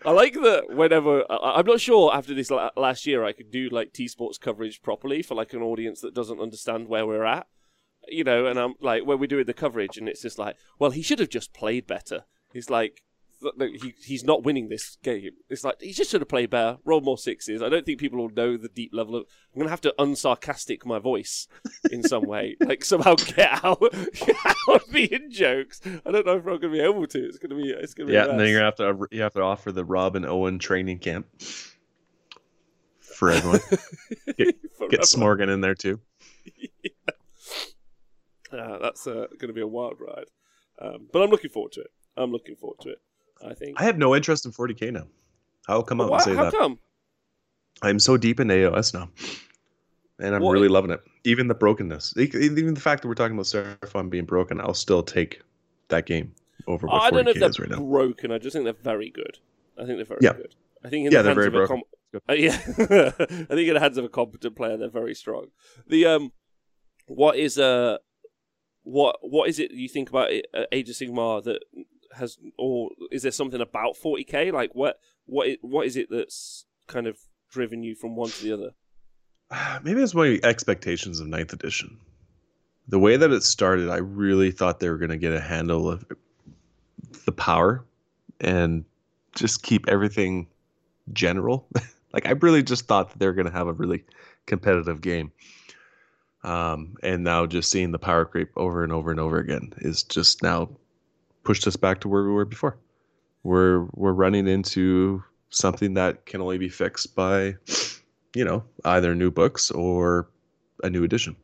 [0.09, 3.51] I like that whenever I- I'm not sure after this la- last year I could
[3.51, 7.27] do like T Sports coverage properly for like an audience that doesn't understand where we're
[7.27, 7.47] at,
[8.09, 8.47] you know.
[8.47, 11.19] And I'm like when we're doing the coverage, and it's just like, well, he should
[11.19, 12.25] have just played better.
[12.55, 13.03] He's like,
[13.59, 15.31] he, he's not winning this game.
[15.49, 17.63] It's like he just should have played better, roll more sixes.
[17.63, 19.27] I don't think people will know the deep level of.
[19.55, 21.49] I'm gonna have to unsarcastic my voice
[21.91, 23.81] in some way, like somehow get out,
[24.13, 25.81] get out of being jokes.
[25.85, 27.27] I don't know if I'm gonna be able to.
[27.27, 27.71] It's gonna be.
[27.71, 28.15] It's gonna be.
[28.15, 30.27] Yeah, a and then you're gonna have to you have to offer the Rob and
[30.27, 31.27] Owen training camp
[33.19, 33.61] for everyone.
[34.37, 35.03] Get Forever.
[35.03, 36.01] Smorgan in there too.
[38.51, 40.25] Uh, that's uh, going to be a wild ride,
[40.81, 41.91] um, but I'm looking forward to it.
[42.17, 42.99] I'm looking forward to it.
[43.45, 43.81] I think.
[43.81, 45.07] I have no interest in 40k now.
[45.69, 46.53] I'll come out and say how that.
[46.53, 46.79] come?
[47.83, 49.09] I'm so deep in AOS now,
[50.19, 51.01] and I'm What- really loving it.
[51.25, 55.03] Even the brokenness, even the fact that we're talking about Seraphon being broken, I'll still
[55.03, 55.43] take
[55.89, 56.35] that game
[56.67, 57.79] over I don't know if they're right now.
[57.85, 58.33] broken.
[58.33, 59.39] I just think they're very good.
[59.77, 60.33] I think they're very Yeah.
[60.33, 60.55] good.
[60.85, 61.83] I think in Yeah, the they're hands very of a com-
[62.29, 63.13] uh, yeah,
[63.51, 65.49] I think in the hands of a competent player, they're very strong.
[65.87, 66.33] The um,
[67.07, 67.99] what is uh,
[68.85, 71.63] what what is it you think about uh, Age of Sigmar that
[72.19, 74.53] has, or is there something about 40k?
[74.53, 77.19] Like what what what is it that's kind of
[77.51, 78.71] driven you from one to the other?
[79.83, 81.99] Maybe it's my expectations of ninth edition.
[82.89, 85.91] The way that it started, I really thought they were going to get a handle
[85.91, 86.05] of
[87.27, 87.85] the power
[88.41, 88.85] and
[89.35, 90.47] just keep everything
[91.13, 91.67] general.
[92.13, 94.05] like I really just thought that they were going to have a really
[94.47, 95.33] competitive game.
[96.45, 100.03] Um, and now just seeing the power creep over and over and over again is
[100.03, 100.71] just now
[101.49, 102.77] pushed us back to where we were before.
[103.43, 107.55] We're we're running into something that can only be fixed by,
[108.35, 110.29] you know, either new books or
[110.85, 111.37] a new edition.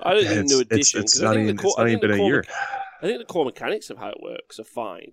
[0.00, 1.02] I don't think new edition.
[1.02, 2.40] it's 'cause I not even, core- it's not even been a year.
[2.40, 2.48] me-
[3.02, 5.12] I think the core mechanics of how it works are fine.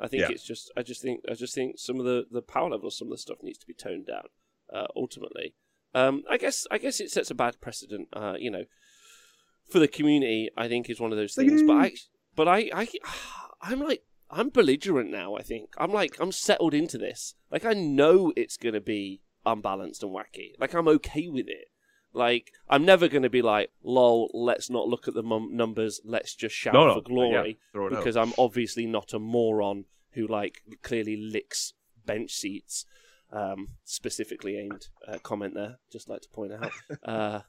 [0.00, 0.30] I think Yeah.
[0.30, 3.08] it's just I just think I just think some of the, the power levels, some
[3.08, 4.28] of the stuff needs to be toned down.
[4.72, 5.54] Uh, ultimately,
[5.94, 8.08] um, I guess I guess it sets a bad precedent.
[8.14, 8.64] Uh, you know,
[9.70, 11.62] for the community, I think is one of those things.
[11.62, 11.92] But I
[12.38, 12.88] but I I
[13.60, 15.34] I'm like I'm belligerent now.
[15.34, 17.34] I think I'm like I'm settled into this.
[17.50, 20.52] Like I know it's gonna be unbalanced and wacky.
[20.58, 21.68] Like I'm okay with it.
[22.14, 26.00] Like I'm never going to be like, "Lol, let's not look at the mum- numbers.
[26.04, 27.98] Let's just shout No, no, for glory." throw it out.
[27.98, 31.74] because I'm obviously not a moron who like clearly licks
[32.06, 32.86] bench seats.
[33.30, 35.76] Um, specifically aimed uh, comment there.
[35.92, 36.72] Just like to point out.
[37.04, 37.40] Uh,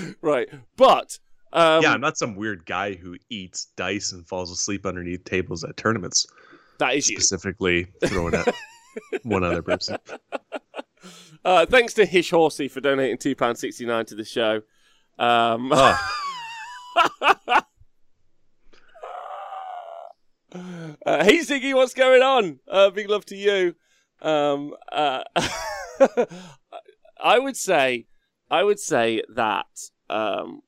[0.20, 1.18] right, but
[1.56, 5.64] um, yeah, I'm not some weird guy who eats dice and falls asleep underneath tables
[5.64, 6.26] at tournaments.
[6.78, 7.16] that is you.
[7.18, 8.54] Specifically, throwing at
[9.24, 9.96] one other person.
[11.44, 14.62] Uh, thanks to Hish Horsey for donating two pound sixty nine to the show.
[15.18, 15.98] Um, Oh,
[21.04, 22.58] Uh, hey Ziggy, what's going on?
[22.70, 23.74] Uh, big love to you.
[24.22, 25.22] Um, uh,
[27.22, 28.06] I would say,
[28.50, 29.66] I would say that
[30.08, 30.62] um,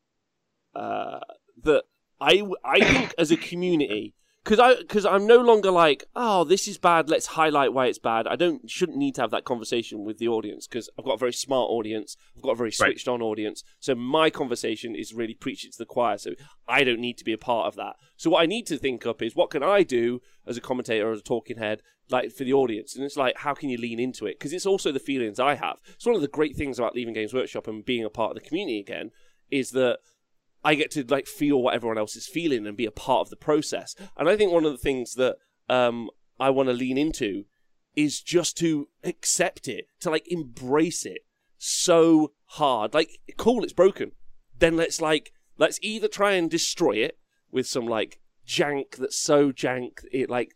[0.75, 1.21] uh,
[1.63, 1.85] that
[2.21, 4.15] I I think as a community
[4.45, 7.99] because I because I'm no longer like oh this is bad let's highlight why it's
[7.99, 8.27] bad.
[8.27, 11.19] I don't shouldn't need to have that conversation with the audience because I've got a
[11.19, 12.75] very smart audience I've got a very Right.
[12.75, 16.33] switched on audience so my conversation is really preaching to the choir so
[16.67, 17.97] I don't need to be a part of that.
[18.17, 21.09] So what I need to think up is what can I do as a commentator
[21.09, 22.97] or as a talking head like for the audience?
[22.97, 24.39] And it's like how can you lean into it?
[24.39, 25.77] Because it's also the feelings I have.
[25.95, 28.43] It's one of the great things about leaving Games Workshop and being a part of
[28.43, 29.11] the community again
[29.51, 29.99] is that
[30.65, 33.31] I get to like feel what everyone else is feeling and be a part of
[33.31, 33.95] the process.
[34.17, 35.37] And I think one of the things that
[35.69, 37.45] um, I want to lean into
[37.95, 41.23] is just to accept it, to like embrace it
[41.59, 42.95] so hard.
[42.95, 44.13] Like, cool, it's broken.
[44.59, 47.19] Then let's like let's either try and destroy it
[47.51, 50.55] with some like jank that's so jank it like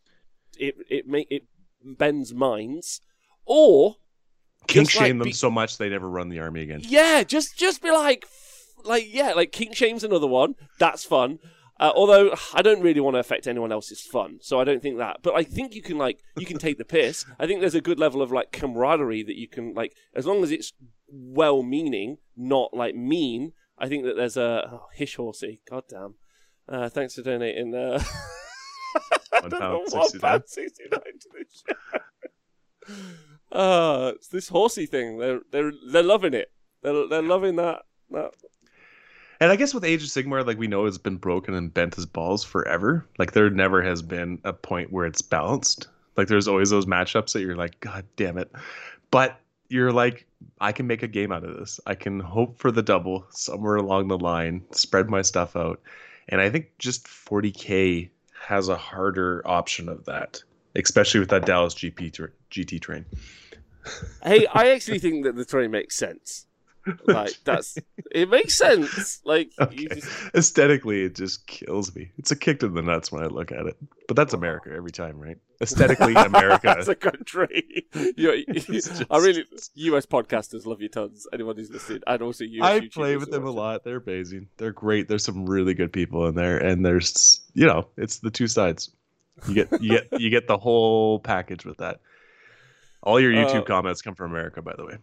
[0.59, 1.45] it it make it
[1.85, 3.01] bends minds,
[3.45, 3.97] or
[4.67, 6.81] king Just like shame them be- so much they never run the army again.
[6.85, 8.25] yeah, just just be like,
[8.85, 10.55] like yeah, like King Shame's another one.
[10.79, 11.39] That's fun.
[11.81, 14.99] Uh, although I don't really want to affect anyone else's fun, so I don't think
[14.99, 15.19] that.
[15.23, 17.25] But I think you can like you can take the piss.
[17.41, 20.43] I think there's a good level of like camaraderie that you can like as long
[20.45, 20.73] as it's
[21.09, 23.53] well-meaning, not like mean.
[23.79, 25.61] I think that there's a oh, hish horsey.
[25.69, 26.15] God damn.
[26.69, 27.75] Uh, thanks for donating.
[27.75, 28.03] Uh,
[29.41, 32.97] One don't know, sixty one pound 69 to this show.
[33.51, 35.19] Uh, it's this horsey thing.
[35.19, 36.53] They're they're they're loving it.
[36.83, 37.83] They're they're loving that.
[38.11, 38.33] that.
[39.43, 41.99] And I guess with Age of Sigmar, like we know it's been broken and bent
[41.99, 43.05] as balls forever.
[43.19, 45.89] Like there never has been a point where it's balanced.
[46.17, 48.53] Like there's always those matchups that you're like, God damn it.
[49.11, 50.29] But you're like,
[50.61, 51.81] I can make a game out of this.
[51.87, 55.81] I can hope for the double somewhere along the line, spread my stuff out.
[56.29, 58.11] And I think just 40k
[58.47, 60.41] has a harder option of that,
[60.77, 63.05] especially with that Dallas GP tra- GT train.
[64.23, 66.47] Hey, I actually think that the train makes sense.
[67.05, 67.79] Like that's
[68.11, 69.21] it makes sense.
[69.25, 69.87] Like you Okay.
[70.01, 72.11] just Aesthetically, it just kills me.
[72.19, 73.77] It's a kick to the nuts when I look at it.
[74.09, 75.39] But that's America every time, right?
[75.61, 76.75] Aesthetically, America.
[76.77, 77.87] as a country.
[78.17, 81.27] You, just- I really US podcasters love you tons.
[81.33, 82.63] Anyone who's listening, and also you.
[82.65, 83.85] I play with them a lot.
[83.85, 84.49] They're amazing.
[84.57, 85.09] They're great.
[85.09, 88.91] There's some really good people in there, and there's you know, it's the two sides.
[89.47, 92.01] You get you get you get the whole package with that.
[93.05, 94.97] All your YouTube Uh, comments come from America, by the way.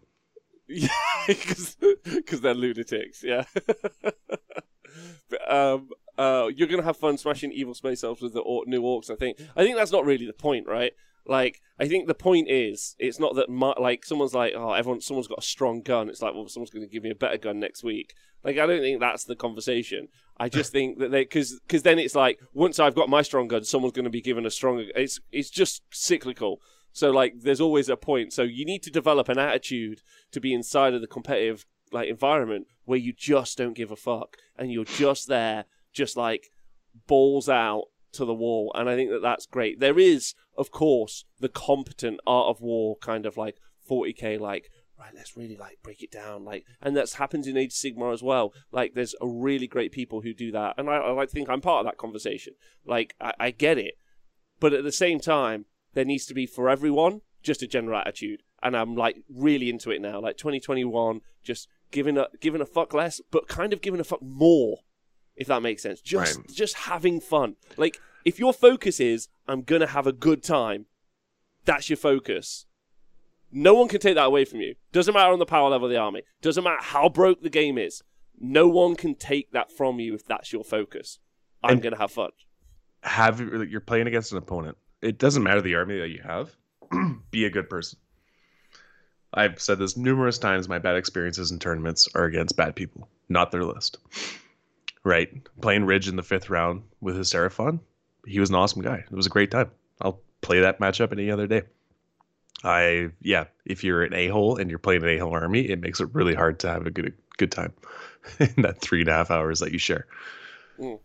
[0.70, 0.88] Yeah,
[1.28, 3.24] because they're lunatics.
[3.24, 3.46] Yeah.
[5.30, 8.82] But, um, uh, you're gonna have fun smashing evil space elves with the or- new
[8.82, 9.12] orcs.
[9.12, 9.40] I think.
[9.56, 10.94] I think that's not really the point, right?
[11.26, 15.02] Like, I think the point is, it's not that my, like someone's like, oh, everyone,
[15.02, 16.10] someone's got a strong gun.
[16.10, 18.16] It's like, well, someone's going to give me a better gun next week.
[18.44, 20.08] Like, I don't think that's the conversation.
[20.38, 23.48] I just think that they, because because then it's like, once I've got my strong
[23.48, 24.86] gun, someone's going to be given a stronger.
[24.96, 26.62] It's it's just cyclical.
[27.00, 28.34] So like, there's always a point.
[28.34, 32.68] So you need to develop an attitude to be inside of the competitive like environment
[32.84, 36.52] where you just don't give a fuck and you're just there, just like
[37.08, 38.74] balls out to the wall.
[38.76, 39.80] And I think that that's great.
[39.80, 43.56] There is, of course, the competent art of war kind of like
[43.90, 44.70] 40k, like
[45.00, 46.44] right, let's really like break it down.
[46.44, 48.54] Like, and that's happens in Age Sigma as well.
[48.74, 51.86] Like, there's a really great people who do that, and I, I think I'm part
[51.86, 52.56] of that conversation.
[52.86, 53.94] Like, I, I get it,
[54.60, 58.44] but at the same time, there needs to be for everyone just a general attitude,
[58.62, 60.20] and I'm like really into it now.
[60.20, 64.22] Like 2021, just giving a giving a fuck less, but kind of giving a fuck
[64.22, 64.80] more,
[65.36, 66.02] if that makes sense.
[66.02, 66.48] Just Right.
[66.50, 67.56] just having fun.
[67.78, 70.86] Like, if your focus is I'm gonna have a good time,
[71.66, 72.66] that's your focus.
[73.52, 74.76] No one can take that away from you.
[74.92, 76.22] Doesn't matter on the power level of the army.
[76.42, 78.04] Doesn't matter how broke the game is.
[78.40, 81.20] No one can take that from you if that's your focus.
[81.64, 82.32] I'm And- gonna have fun.
[83.04, 84.78] Have you're playing against an opponent.
[85.02, 86.56] It doesn't matter the army that you have.
[87.32, 88.00] Be a good person.
[89.34, 90.68] I've said this numerous times.
[90.68, 93.98] My bad experiences in tournaments are against bad people, not their list.
[95.04, 95.30] Right?
[95.62, 97.80] Playing Ridge in the fifth round with his Seraphon,
[98.26, 98.98] he was an awesome guy.
[98.98, 99.72] It was a great time.
[100.02, 101.64] I'll play that matchup any other day.
[102.64, 105.80] I yeah, if you're an a hole and you're playing an a hole army, it
[105.80, 107.74] makes it really hard to have a good good time
[108.40, 110.06] in that three and a half hours that you share.
[110.78, 111.00] Mm.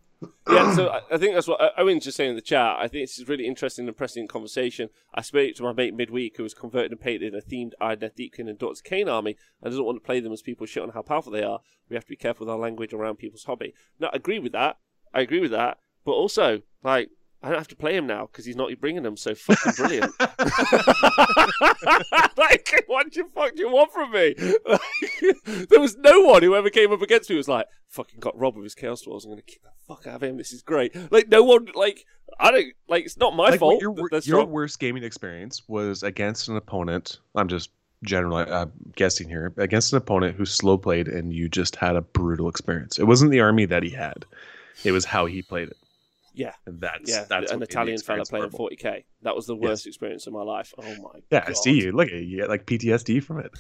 [0.49, 2.77] Yeah, so I, think that's what Owen's just saying in the chat.
[2.79, 4.91] I think this is really interesting and pressing conversation.
[5.15, 8.49] I spoke to my mate midweek who was converted and painted a themed Idoneth Deepkin
[8.49, 11.03] and Daughters Khaine army and doesn't want to play them as people shit on how
[11.03, 11.61] powerful they are.
[11.89, 13.75] We have to be careful with our language around people's hobby.
[13.99, 14.79] No, I agree with that.
[15.13, 15.79] I agree with that.
[16.05, 17.11] But also, like,
[17.45, 19.17] I don't have to play him now because he's not bringing them.
[19.19, 20.13] So fucking brilliant.
[22.37, 24.35] like, what the fuck do you want from me?
[24.67, 28.39] Like, there was no one who ever came up against me was like, fucking got
[28.39, 29.25] robbed with his chaos dwarves.
[29.25, 30.37] I'm gonna kick the fuck out of him.
[30.39, 30.95] This is great.
[31.13, 32.07] Like, no one, like,
[32.41, 33.81] I don't, like, it's not my Like, fault.
[33.81, 34.51] Your, that wor- they're your strong.
[34.51, 37.19] worst gaming experience was against an opponent.
[37.35, 37.71] I'm just
[38.05, 38.67] generally uh,
[38.97, 39.53] guessing here.
[39.59, 42.99] Against an opponent who slow played, and you just had a brutal experience.
[42.99, 44.25] It wasn't the army that he had;
[44.83, 45.77] it was how he played it.
[46.35, 46.53] Yeah.
[46.67, 48.77] and that's yeah, that's an what made the Italian fella playing horrible.
[48.77, 49.05] 40k.
[49.23, 50.75] That was the worst experience of my life.
[50.77, 51.23] Oh my god.
[51.31, 51.51] Yeah, god.
[51.51, 51.93] I see you.
[51.93, 52.21] Look at you.
[52.21, 53.53] You get like PTSD from it.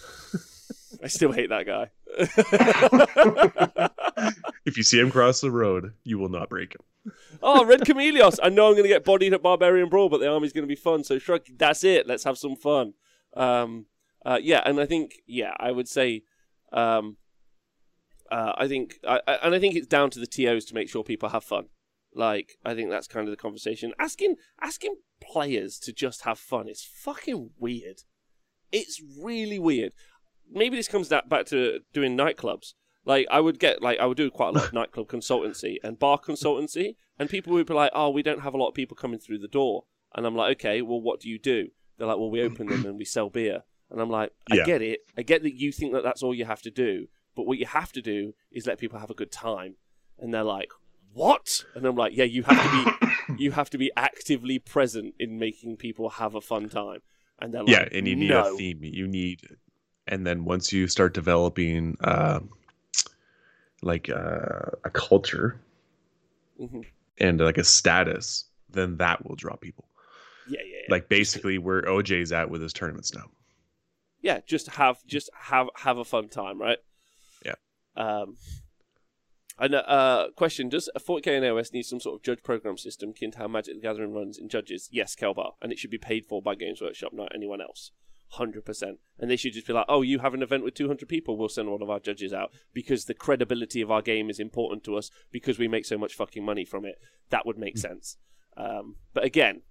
[1.02, 1.90] I still hate that guy.
[4.64, 7.12] If you see him cross the road, you will not break him.
[7.42, 8.38] oh, Red Chameleos.
[8.42, 10.68] I know I'm going to get bodied at Barbarian Brawl, but the army's going to
[10.68, 11.04] be fun.
[11.04, 11.42] So, shrug.
[11.56, 12.06] That's it.
[12.06, 12.94] Let's have some fun.
[13.36, 13.86] Um,
[14.24, 16.22] uh, yeah, and I think, yeah, I would say,
[16.72, 17.18] um,
[18.32, 21.04] uh, I think, I, and I think it's down to the TOs to make sure
[21.04, 21.66] people have fun.
[22.14, 23.92] Like, I think that's kind of the conversation.
[23.98, 28.02] Asking, asking players to just have fun is fucking weird.
[28.70, 29.92] It's really weird.
[30.50, 32.74] Maybe this comes back to doing nightclubs.
[33.06, 35.98] Like I would get like I would do quite a lot of nightclub consultancy and
[35.98, 38.96] bar consultancy, and people would be like, "Oh, we don't have a lot of people
[38.96, 39.84] coming through the door,"
[40.14, 42.86] and I'm like, "Okay, well, what do you do?" They're like, "Well, we open them
[42.86, 44.64] and we sell beer," and I'm like, "I Yeah.
[44.64, 45.00] get it.
[45.18, 47.66] I get that you think that that's all you have to do, but what you
[47.66, 49.76] have to do is let people have a good time."
[50.18, 50.70] And they're like,
[51.14, 52.84] "What?" And I'm like, "Yeah, you have to
[53.36, 57.00] be you have to be actively present in making people have a fun time."
[57.38, 58.54] And they're like, yeah, and you need no.
[58.54, 58.80] a theme.
[58.82, 59.40] You need,
[60.06, 62.40] and then once you start developing, uh,
[63.82, 65.60] like uh, a culture
[66.60, 66.84] Mhm.
[67.18, 69.88] and like a status, then that will draw people.
[70.48, 70.86] Yeah, yeah, yeah.
[70.94, 73.30] Like basically where OJ's at with his tournaments now.
[74.22, 76.78] yeah, just have just have have a fun time, right?
[77.44, 77.54] Yeah.
[77.96, 78.36] Um.
[79.58, 83.10] And uh, question: Does a 40k and AOS need some sort of judge program system
[83.10, 84.88] akin to how Magic the Gathering runs in judges?
[84.90, 87.92] Yes, Kelbar, and it should be paid for by Games Workshop, not anyone else.
[88.30, 91.08] Hundred percent, and they should just be like, "Oh, you have an event with 200
[91.08, 94.40] people, we'll send one of our judges out because the credibility of our game is
[94.40, 96.96] important to us because we make so much fucking money from it."
[97.30, 98.16] That would make sense.
[98.56, 99.62] Um, but again,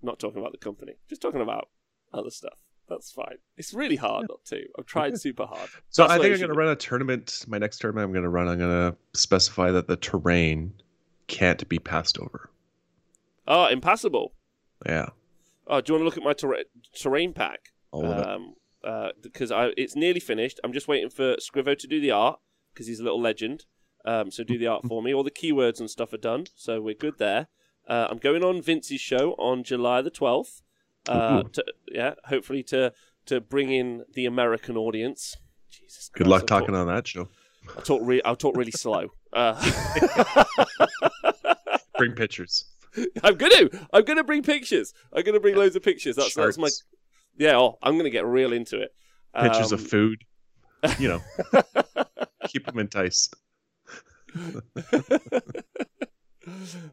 [0.00, 1.70] not talking about the company, just talking about
[2.12, 2.58] other stuff.
[2.88, 3.36] That's fine.
[3.56, 4.62] It's really hard not to.
[4.78, 5.70] I've tried super hard.
[5.90, 7.44] So That's I think I'm going to run a tournament.
[7.48, 10.74] My next tournament I'm going to run, I'm going to specify that the terrain
[11.28, 12.50] can't be passed over.
[13.46, 14.34] Oh, impassable.
[14.86, 15.08] Yeah,
[15.66, 16.64] Oh, do you want to look at my terra-
[16.94, 17.72] terrain pack?
[17.90, 18.26] all of it.
[18.26, 20.60] Um, uh, because I, it's nearly finished.
[20.62, 22.38] I'm just waiting for Scrivo to do the art
[22.72, 23.64] because he's a little legend.
[24.04, 25.14] Um, so do the art for me.
[25.14, 27.46] All the keywords and stuff are done, so we're good there.
[27.88, 30.60] Uh, I'm going on Vince's show on July the 12th.
[31.08, 32.92] Uh, to, yeah, hopefully to
[33.26, 35.36] to bring in the American audience.
[35.70, 36.08] Jesus.
[36.14, 37.28] Good Christ, luck I talking Talk, on that show.
[37.76, 38.00] I talk.
[38.04, 39.08] Re- I'll talk really slow.
[39.34, 39.60] Uh,
[41.98, 42.66] Bring pictures.
[43.24, 43.68] I'm gonna.
[43.92, 44.94] I'm gonna bring pictures.
[45.12, 46.14] I'm gonna bring loads of pictures.
[46.14, 46.68] That's that's my.
[47.36, 47.56] Yeah.
[47.56, 48.94] Oh, I'm gonna get real into it.
[49.36, 50.22] pictures Um, of food.
[51.00, 51.20] You know,
[52.46, 53.34] keep them enticed.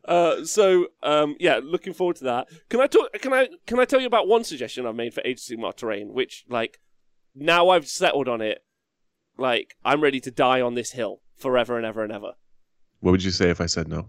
[0.06, 2.47] Uh, so um, yeah, looking forward to that.
[2.70, 3.12] Can I talk?
[3.14, 5.76] Can I can I tell you about one suggestion I've made for Age of Sigmar
[5.76, 6.14] terrain?
[6.14, 6.80] Which like
[7.36, 8.64] now I've settled on it.
[9.38, 12.34] Like I'm ready to die on this hill forever and ever and ever.
[12.99, 14.08] What would you say if I said no?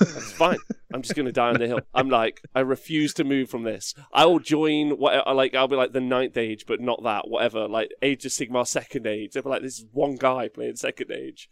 [0.00, 0.58] It's fine.
[0.94, 1.80] I'm just gonna die on the hill.
[1.92, 3.94] I'm like I refuse to move from this.
[4.12, 7.28] I will join what I like I'll be like the ninth age, but not that.
[7.28, 7.68] Whatever.
[7.68, 9.32] Like Age of Sigmar second age.
[9.32, 11.48] They'll be like this is one guy playing second age.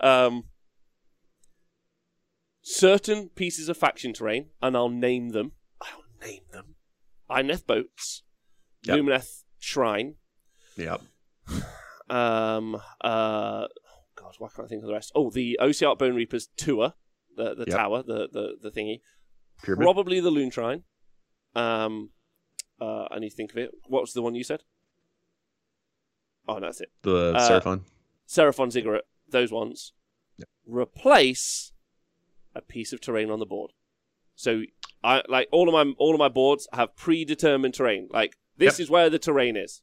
[0.00, 0.44] Um.
[2.68, 5.52] Certain pieces of faction terrain, and I'll name them.
[5.80, 6.74] I'll name them.
[7.30, 8.24] Ineth boats,
[8.82, 8.98] Yep.
[8.98, 10.16] Lumineth shrine,
[10.76, 11.00] Yep.
[12.10, 13.68] um, uh,
[14.16, 15.12] God, why can't I think of the rest?
[15.14, 16.94] Oh, the Ossiarch Bonereapers tour,
[17.36, 17.76] the the Yep.
[17.76, 19.00] tower, the, the the thingy.
[19.62, 19.84] Pyramid.
[19.84, 20.82] Probably the Loon Shrine.
[21.54, 22.10] Um,
[22.80, 23.70] uh, I need to think of it.
[23.86, 24.64] What was the one you said?
[26.48, 26.90] Oh, no, that's it.
[27.02, 27.82] the uh, Seraphon.
[28.28, 29.92] Seraphon Ziggurat, those ones.
[30.38, 30.48] Yep.
[30.66, 31.72] Replace
[32.56, 33.72] a piece of terrain on the board.
[34.34, 34.62] So
[35.04, 38.08] I like all of my all of my boards have predetermined terrain.
[38.10, 38.84] Like this Yep.
[38.84, 39.82] is where the terrain is.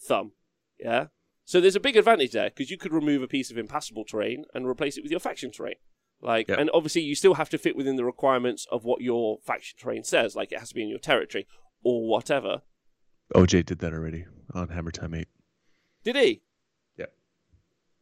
[0.00, 0.32] Thumb.
[0.78, 1.06] Yeah.
[1.44, 4.44] So there's a big advantage there because you could remove a piece of impassable terrain
[4.54, 5.74] and replace it with your faction terrain.
[6.20, 6.58] Like, Yep.
[6.60, 10.04] and obviously you still have to fit within the requirements of what your faction terrain
[10.04, 10.36] says.
[10.36, 11.46] Like, it has to be in your territory
[11.82, 12.62] or whatever.
[13.34, 15.26] OJ did that already on Hammer Time 8.
[16.04, 16.42] Did he?
[16.96, 17.06] Yeah.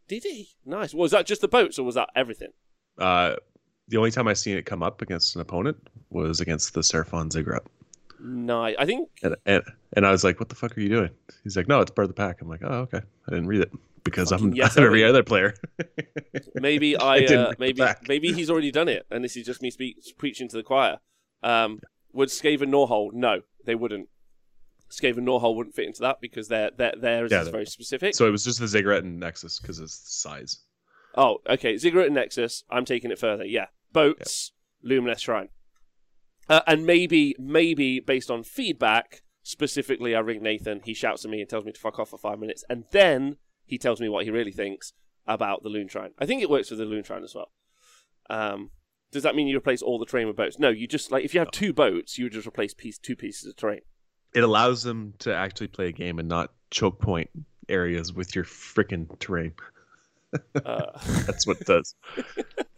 [0.07, 0.51] Did he?
[0.67, 0.93] Nice.
[0.93, 2.53] Was that just the boats or was that everything?
[2.99, 3.37] Uh,
[3.91, 5.77] the only time I seen it come up against an opponent
[6.11, 7.63] was against the Seraphon Ziggurat.
[8.23, 9.63] No, I think And, and
[9.95, 11.11] and I was like, "What the fuck are you doing?"
[11.45, 13.63] He's like, "No, it's part of the pack." I'm like, "Oh, okay." I didn't read
[13.63, 13.71] it
[14.05, 15.55] because I'm, Fucking yes, I'm every other player.
[16.55, 19.71] maybe I, didn't uh, maybe maybe he's already done it, and this is just me
[19.71, 20.99] speak, preaching to the choir.
[21.43, 21.81] Um,
[22.13, 23.13] would Skaven Gnawhole?
[23.15, 24.09] No, they wouldn't.
[24.91, 28.15] Skaven Gnawhole wouldn't fit into that because their their theirs Yeah, is very specific.
[28.15, 30.59] so it was just the Ziggurat and Nexus because of the size.
[31.15, 31.77] oh, okay.
[31.79, 32.65] Ziggurat and Nexus.
[32.71, 33.45] I'm taking it further.
[33.45, 34.53] Yeah, boats,
[34.85, 35.49] Lumineth Shrine,
[36.49, 39.23] uh, and maybe maybe based on feedback.
[39.43, 40.83] Specifically, I ring Nathan.
[40.85, 43.37] He shouts at me and tells me to fuck off for five minutes, and then
[43.65, 44.93] he tells me what he really thinks
[45.27, 46.11] about the Loon Shrine.
[46.19, 47.51] I think it works for the Loon Shrine as well.
[48.29, 48.71] Um,
[49.13, 50.59] does that mean you replace all the terrain with boats?
[50.59, 53.49] No, you just like if you have two boats, you just replace piece two pieces
[53.49, 53.81] of terrain.
[54.35, 57.31] It allows them to actually play a game and not choke point
[57.69, 59.55] areas with your freaking terrain.
[60.65, 60.87] Uh,
[61.27, 61.95] That's what it does.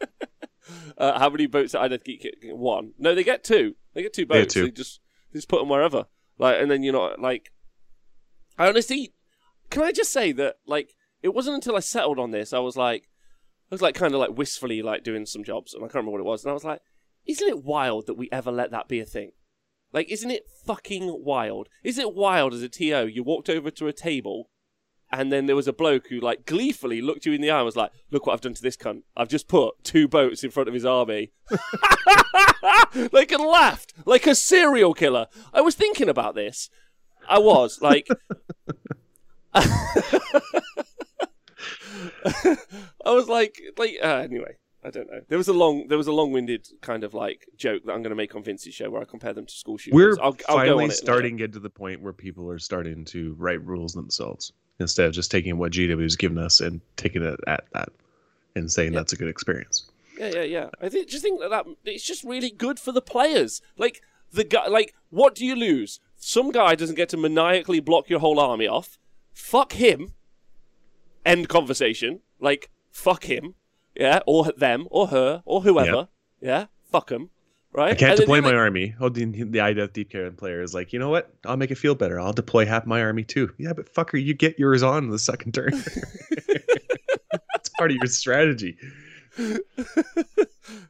[0.98, 2.56] uh, how many boats did Ideth Geek get?
[2.56, 2.92] One?
[2.98, 3.74] No, they get two.
[3.94, 4.54] They get two boats.
[4.54, 4.64] two.
[4.64, 5.00] They just
[5.32, 6.06] they just put them wherever.
[6.38, 7.52] Like, and then you're not like.
[8.58, 9.14] I honestly,
[9.70, 12.76] can I just say that like it wasn't until I settled on this I was
[12.76, 13.08] like,
[13.70, 16.12] I was like kind of like wistfully like doing some jobs and I can't remember
[16.12, 16.80] what it was and I was like,
[17.26, 19.32] isn't it wild that we ever let that be a thing?
[19.92, 21.68] Like, isn't it fucking wild?
[21.84, 24.50] Isn't it wild as a TO you walked over to a table
[25.12, 27.66] and then there was a bloke who like gleefully looked you in the eye and
[27.66, 29.02] was like, "Look what I've done to this cunt!
[29.16, 31.32] I've just put two boats in front of his army."
[33.12, 35.26] like and laughed like a serial killer.
[35.52, 36.70] I was thinking about this.
[37.28, 38.08] I was like,
[39.54, 39.66] I
[43.04, 44.56] was like, like uh, anyway.
[44.84, 45.20] I don't know.
[45.28, 48.10] There was a long, there was a long-winded kind of like joke that I'm going
[48.10, 49.94] to make on Vince's show where I compare them to school shooters.
[49.94, 53.36] We're I'll, I'll finally starting to get to the point where people are starting to
[53.38, 57.64] write rules themselves instead of just taking what GW's given us and taking it at
[57.72, 57.88] that
[58.54, 59.00] and saying Yeah.
[59.00, 59.90] that's a good experience.
[60.18, 60.68] Yeah, yeah, yeah.
[60.80, 63.62] I think just think that, that it's just really good for the players.
[63.78, 64.02] Like
[64.32, 66.00] the guy, like what do you lose?
[66.16, 68.98] Some guy doesn't get to maniacally block your whole army off.
[69.32, 70.14] Fuck him.
[71.24, 72.20] End conversation.
[72.40, 73.54] Like fuck him.
[73.94, 76.08] Yeah, or them, or her, or whoever.
[76.40, 77.28] Yeah, fuck him.
[77.74, 77.92] Right.
[77.92, 78.94] I can't And deploy my like- army.
[79.00, 81.34] Oh, the, the IDF Deep Karen player is like, you know what?
[81.46, 82.20] I'll make it feel better.
[82.20, 83.50] I'll deploy half my army too.
[83.58, 85.70] Yeah, but fucker, you get yours on the second turn.
[87.32, 88.76] That's part of your strategy.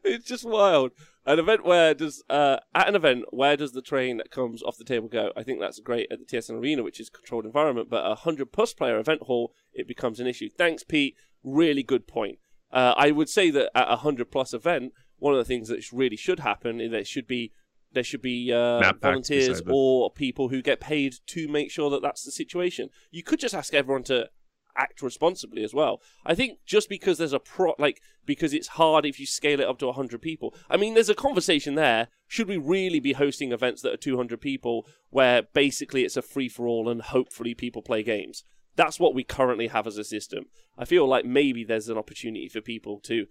[0.05, 0.93] it's just wild.
[1.25, 4.77] An event where does uh, at an event where does the train that comes off
[4.77, 5.31] the table go?
[5.37, 7.89] I think that's great at the TSN Arena, which is controlled environment.
[7.89, 10.49] But a hundred plus player event hall, it becomes an issue.
[10.51, 11.15] Thanks, Pete.
[11.45, 12.39] Really good point.
[12.73, 14.93] Uh, I would say that at a hundred plus event,
[15.23, 17.53] one of the things that really should happen is there should be
[17.93, 22.25] there should be uh, volunteers or people who get paid to make sure that that's
[22.25, 22.89] the situation.
[23.11, 24.31] You could just ask everyone to
[24.77, 26.01] act responsibly as well.
[26.25, 29.69] I think just because there's a pro, like because it's hard if you scale it
[29.69, 30.55] up to 100 people.
[30.69, 32.09] I mean, there's a conversation there.
[32.27, 36.49] Should we really be hosting events that are 200 people where basically it's a free
[36.49, 38.43] for all and hopefully people play games?
[38.75, 40.47] That's what we currently have as a system.
[40.79, 43.27] I feel like maybe there's an opportunity for people to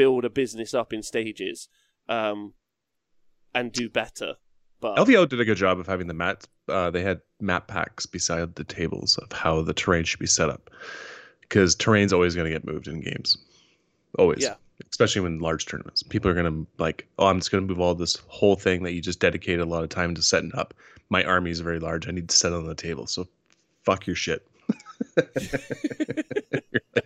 [0.00, 1.68] build a business up in stages.
[2.08, 2.54] Um,
[3.54, 4.36] and do better.
[4.80, 6.44] But LVO did a good job of having the map.
[6.68, 10.48] Uh, they had map packs beside the tables of how the terrain should be set
[10.48, 10.70] up,
[11.42, 13.36] because terrain's always going to get moved in games,
[14.18, 14.42] always.
[14.42, 14.54] Yeah.
[14.88, 17.80] Especially when large tournaments, people are going to like, oh, I'm just going to move
[17.80, 20.72] all this whole thing that you just dedicated a lot of time to setting up.
[21.10, 22.08] My army is very large.
[22.08, 23.06] I need to set it on the table.
[23.06, 23.28] So,
[23.84, 24.46] fuck your shit.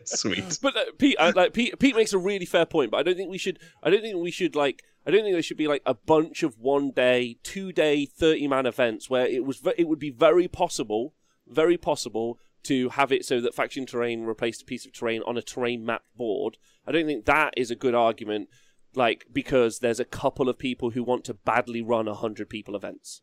[0.19, 0.59] Sweet.
[0.61, 2.91] But uh, Pete, like Pete, Pete makes a really fair point.
[2.91, 3.59] But I don't think we should.
[3.83, 4.83] I don't think we should like.
[5.07, 8.49] I don't think there should be like a bunch of one day, two day, thirty
[8.49, 9.63] man events where it was.
[9.77, 11.15] It would be very possible,
[11.47, 15.37] very possible to have it so that faction terrain replaced a piece of terrain on
[15.37, 16.57] a terrain map board.
[16.87, 18.49] I don't think that is a good argument.
[18.97, 22.77] Like because there's a couple of people who want to badly run a hundred people
[22.77, 23.23] events.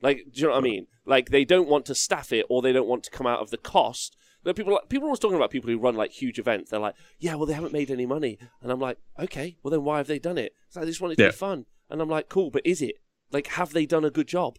[0.00, 0.86] Like, do you know what I mean?
[1.04, 3.50] Like, they don't want to staff it, or they don't want to come out of
[3.50, 4.16] the cost.
[4.44, 6.70] People, people are always talking about people who run like huge events.
[6.70, 9.84] They're like, yeah, well, they haven't made any money, and I'm like, okay, well then
[9.84, 10.54] why have they done it?
[10.66, 11.28] It's like, they just want it to Yeah.
[11.30, 12.96] be fun, and I'm like, cool, but is it?
[13.30, 14.58] Like, have they done a good job?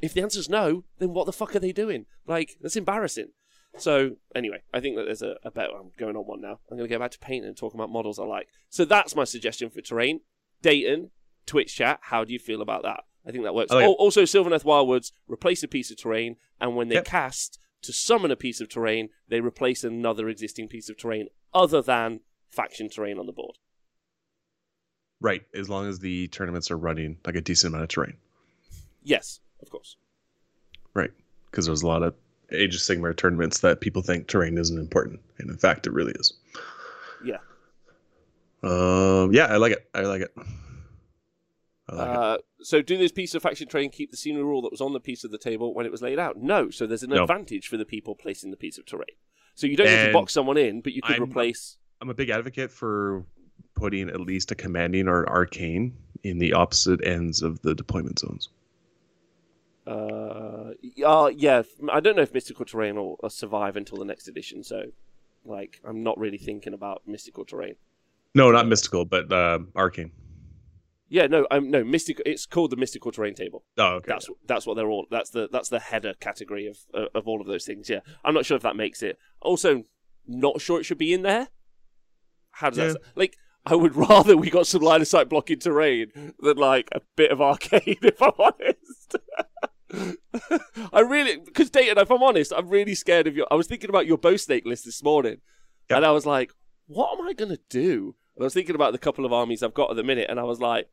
[0.00, 2.06] If the answer's no, then what the fuck are they doing?
[2.26, 3.28] Like, that's embarrassing.
[3.76, 5.72] So anyway, I think that there's a, a better.
[5.78, 6.60] I'm going on one now.
[6.70, 8.48] I'm going to go back to painting and talking about models I like.
[8.70, 10.20] So that's my suggestion for terrain.
[10.62, 11.10] Dayton,
[11.46, 11.98] Twitch chat.
[12.02, 13.00] How do you feel about that?
[13.26, 13.72] I think that works.
[13.72, 13.88] I like it.
[13.88, 17.04] Oh, also, Sylvaneth Wildwoods replace a piece of terrain, and when they Yep.
[17.06, 21.82] cast to summon a piece of terrain, they replace another existing piece of terrain other
[21.82, 22.20] than
[22.50, 23.56] faction terrain on the board.
[25.20, 25.42] Right.
[25.54, 28.16] As long as the tournaments are running like a decent amount of terrain.
[29.02, 29.96] Yes, of course.
[30.92, 31.10] Right.
[31.50, 32.14] Because there's a lot of
[32.52, 35.20] Age of Sigmar tournaments that people think terrain isn't important.
[35.38, 36.34] And in fact, it really is.
[37.24, 37.38] Yeah.
[38.62, 39.88] Um, yeah, I like it.
[39.94, 40.34] I like it.
[41.90, 42.08] Like.
[42.08, 44.92] Uh, so, do this piece of faction terrain keep the scenery rule that was on
[44.94, 46.36] the piece of the table when it was laid out?
[46.38, 46.70] No.
[46.70, 47.22] So, there's an No.
[47.22, 49.16] advantage for the people placing the piece of terrain.
[49.54, 51.76] So, you don't need to box someone in, but you could I'm- replace.
[52.00, 53.24] I'm a big advocate for
[53.74, 58.48] putting at least a commanding or arcane in the opposite ends of the deployment zones.
[59.86, 60.72] Uh,
[61.04, 61.62] uh, yeah,
[61.92, 64.64] I don't know if mystical terrain will uh, survive until the next edition.
[64.64, 64.84] So,
[65.44, 67.74] like, I'm not really thinking about mystical terrain.
[68.34, 70.10] No, not mystical, but uh, arcane.
[71.14, 72.24] Yeah, no, um, no, mystical.
[72.26, 73.62] It's called the mystical terrain table.
[73.78, 74.06] Oh, okay.
[74.08, 75.06] That's that's what they're all.
[75.12, 77.88] That's the that's the header category of uh, of all of those things.
[77.88, 79.16] Yeah, I'm not sure if that makes it.
[79.40, 79.84] Also,
[80.26, 81.48] not sure it should be in there.
[82.50, 82.84] How does Yeah.
[82.94, 83.36] that like?
[83.64, 87.30] I would rather we got some line of sight blocking terrain than like a bit
[87.30, 87.98] of arcade.
[88.02, 89.16] If I'm honest,
[90.92, 91.98] I really because Dayton.
[91.98, 93.46] If I'm honest, I'm really scared of your.
[93.50, 95.38] I was thinking about your bow snake list this morning,
[95.90, 95.96] Yep.
[95.98, 96.52] and I was like,
[96.86, 98.16] what am I gonna do?
[98.36, 100.40] And I was thinking about the couple of armies I've got at the minute, and
[100.40, 100.88] I was like,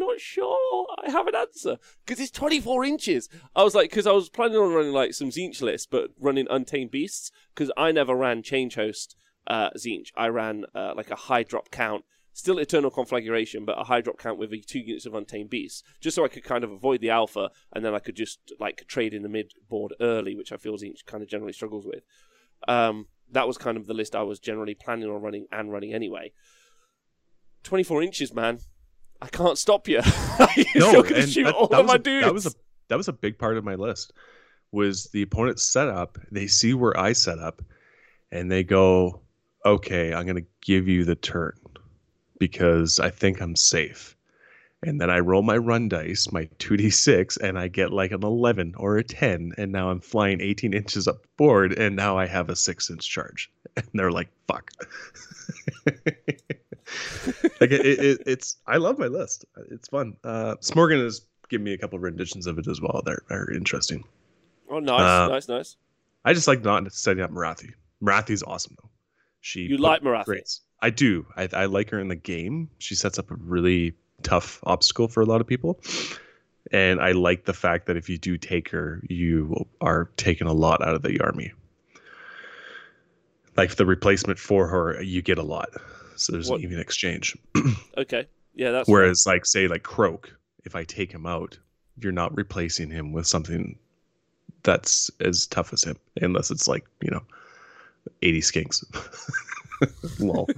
[0.00, 0.86] I'm not sure.
[1.04, 1.76] I have an answer
[2.06, 3.28] because it's 24 inches.
[3.56, 6.46] I was like, because I was planning on running like some Tzeentch lists, but running
[6.48, 9.16] Untamed Beasts because I never ran Change Host
[9.48, 10.08] uh, Tzeentch.
[10.16, 14.18] I ran uh, like a high drop count, still Eternal Conflagration, but a high drop
[14.18, 17.10] count with two units of Untamed Beasts, just so I could kind of avoid the
[17.10, 20.58] alpha, and then I could just like trade in the mid board early, which I
[20.58, 22.04] feel Tzeentch kind of generally struggles with.
[22.68, 25.92] Um, that was kind of the list I was generally planning on running and running
[25.92, 26.32] anyway.
[27.64, 28.60] 24 inches, man.
[29.20, 30.00] I can't stop you.
[30.76, 32.24] No, and shoot that, all that of was my a, dudes.
[32.26, 32.50] that was a
[32.88, 34.12] that was a big part of my list.
[34.70, 36.18] Was the opponent set up?
[36.30, 37.62] They see where I set up,
[38.30, 39.20] and they go,
[39.66, 41.58] "Okay, I'm going to give you the turn
[42.38, 44.16] because I think I'm safe."
[44.84, 48.74] And then I roll my run dice, my 2d6, and I get like an 11
[48.76, 49.52] or a 10.
[49.58, 52.88] And now I'm flying 18 inches up the board, and now I have a six
[52.90, 53.50] inch charge.
[53.76, 54.70] And they're like, fuck.
[57.60, 59.44] like it, it, it's, I love my list.
[59.70, 60.16] It's fun.
[60.24, 63.02] Uh, Smorgan has given me a couple renditions of it as well.
[63.04, 64.04] They're very interesting.
[64.70, 65.76] oh, nice, uh, nice, nice.
[66.24, 67.72] I just like not setting up Morathi.
[68.02, 68.90] Morathi's awesome though.
[69.40, 70.24] She You like Morathi?
[70.24, 71.26] great- I do.
[71.36, 72.70] I, I like her in the game.
[72.78, 75.80] She sets up a really tough obstacle for a lot of people.
[76.70, 80.52] And I like the fact that if you do take her, you are taking a
[80.52, 81.52] lot out of the army.
[83.58, 85.68] Like the replacement for her, you get a lot.
[86.16, 87.36] So there's What- an even exchange.
[87.98, 90.30] Okay, yeah, that's Whereas, like, say, like Kroak,
[90.64, 91.58] if I take him out,
[92.00, 93.76] you're not replacing him with something
[94.62, 97.22] that's as tough as him, unless it's like, you know,
[98.22, 98.84] 80 skinks.
[100.20, 100.48] Lol.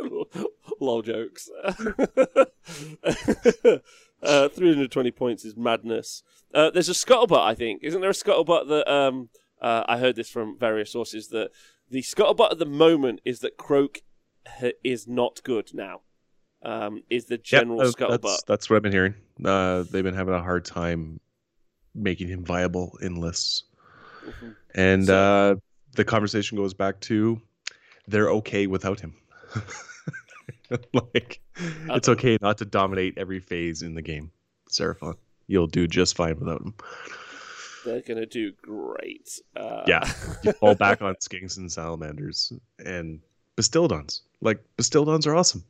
[0.80, 1.48] lol jokes.
[4.22, 6.22] uh, 320 points is madness.
[6.52, 7.82] Uh, there's a scuttlebutt, I think.
[7.82, 11.50] Isn't there a scuttlebutt that um, uh, I heard this from various sources that
[11.90, 14.02] the scuttlebutt at the moment is that Kroak
[14.84, 16.00] is not good now.
[16.62, 18.22] Um, is the general Yep, uh, scuttlebutt?
[18.22, 19.14] That's, that's what I've been hearing.
[19.44, 21.20] Uh, they've been having a hard time
[21.94, 23.64] making him viable in lists.
[24.24, 24.56] Mhm.
[24.74, 25.54] And So- uh,
[25.94, 27.40] the conversation goes back to
[28.06, 29.14] they're okay without him.
[30.92, 31.40] like,
[31.90, 34.30] it's okay not to dominate every phase in the game,
[34.70, 35.14] Seraphon.
[35.46, 36.74] You'll do just fine without him.
[37.88, 39.40] They're gonna do great.
[39.56, 40.04] Uh, Yeah,
[40.44, 42.52] you fall back on skinks and salamanders
[42.84, 43.20] and
[43.56, 44.20] bastiladons.
[44.42, 45.64] Like bastiladons are awesome.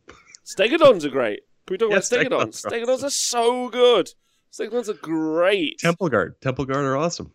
[0.45, 1.41] Stegadons are great.
[1.67, 2.65] Can we talk Yes, about Stegadons?
[2.67, 4.11] Stegadons are so good.
[4.53, 5.79] Stegadons are great.
[5.79, 7.31] Temple guard, temple guard are awesome.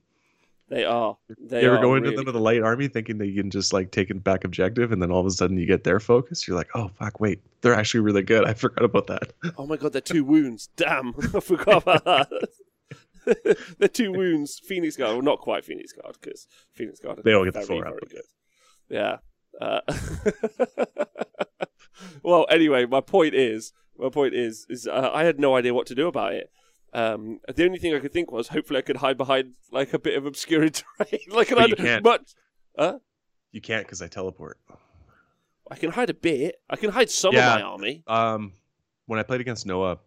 [0.70, 1.18] They are.
[1.40, 3.52] They you ever go into really them with a light army thinking that you can
[3.52, 6.00] just like take it back objective, and then all of a sudden you get their
[6.00, 6.48] focus.
[6.48, 8.46] You're like, oh fuck, wait, they're actually really good.
[8.46, 9.34] I forgot about that.
[9.58, 10.70] Oh my god, they're two wounds.
[10.76, 12.50] Damn, I forgot about that.
[13.80, 14.60] they're two wounds.
[14.60, 17.22] Phoenix Guard, well, not quite Phoenix Guard because Phoenix Guard.
[17.24, 18.22] They all get the very up, good.
[18.90, 19.18] Yeah.
[19.60, 19.82] Uh,
[22.24, 25.88] well, anyway, my point is, my point is, is uh, I had no idea what
[25.88, 26.52] to do about it.
[26.94, 30.00] Um, the only thing I could think was, hopefully, I could hide behind like a
[30.00, 32.04] bit of obscure terrain, like an But you can't.
[32.04, 32.34] But
[32.78, 33.00] huh?
[33.52, 34.60] You can't because I teleport.
[35.70, 36.56] I can hide a bit.
[36.70, 37.54] I can hide some Yeah.
[37.54, 38.04] of my army.
[38.08, 38.54] Um,
[39.06, 40.00] when I played against Noah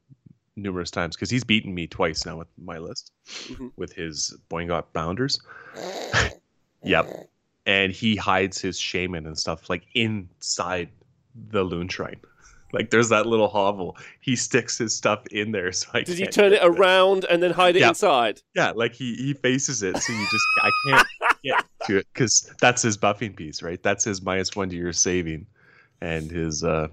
[0.57, 3.13] numerous times, because he's beaten me twice now with my list
[3.51, 3.73] Mhm.
[3.77, 5.39] with his Boingrot Bounderz.
[6.83, 7.29] Yep.
[7.67, 10.89] And he hides his shaman and stuff like inside
[11.51, 12.21] the loon shrine.
[12.73, 13.97] Like there's that little hovel.
[14.21, 15.71] He sticks his stuff in there.
[15.73, 16.69] So I Did he turn it get it.
[16.69, 17.91] around and then hide it Yeah.
[17.91, 18.43] inside?
[18.55, 21.07] Yeah, like he he faces it, so you just I can't
[21.45, 23.81] get to it because that's his buffing piece, right?
[23.83, 25.47] That's his minus one to your saving,
[26.01, 26.89] and his uh,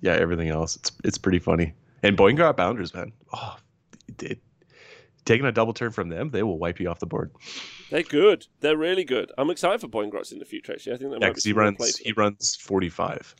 [0.00, 0.74] yeah, everything else.
[0.76, 1.74] It's it's pretty funny.
[2.04, 3.56] And Boingrot Bounderz, man, oh,
[4.20, 4.38] it,
[5.24, 7.30] taking a double turn from them, they will wipe you off the board.
[7.90, 8.46] They're good.
[8.60, 9.32] They're really good.
[9.38, 10.72] I'm excited for Boingrots in the future.
[10.72, 13.34] Actually, I think that Yeah, might be he runs he runs forty five.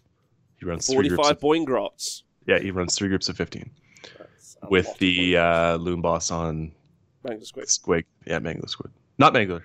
[0.59, 2.23] He runs 45 Of, Boingrots.
[2.47, 3.71] yeah, he runs three groups of fifteen
[4.19, 6.73] That's with the uh, loon boss on
[7.27, 7.67] Mangler Squid.
[7.67, 8.05] Squig.
[8.27, 8.91] Yeah, Mangler Squig.
[9.19, 9.63] Not Mangler,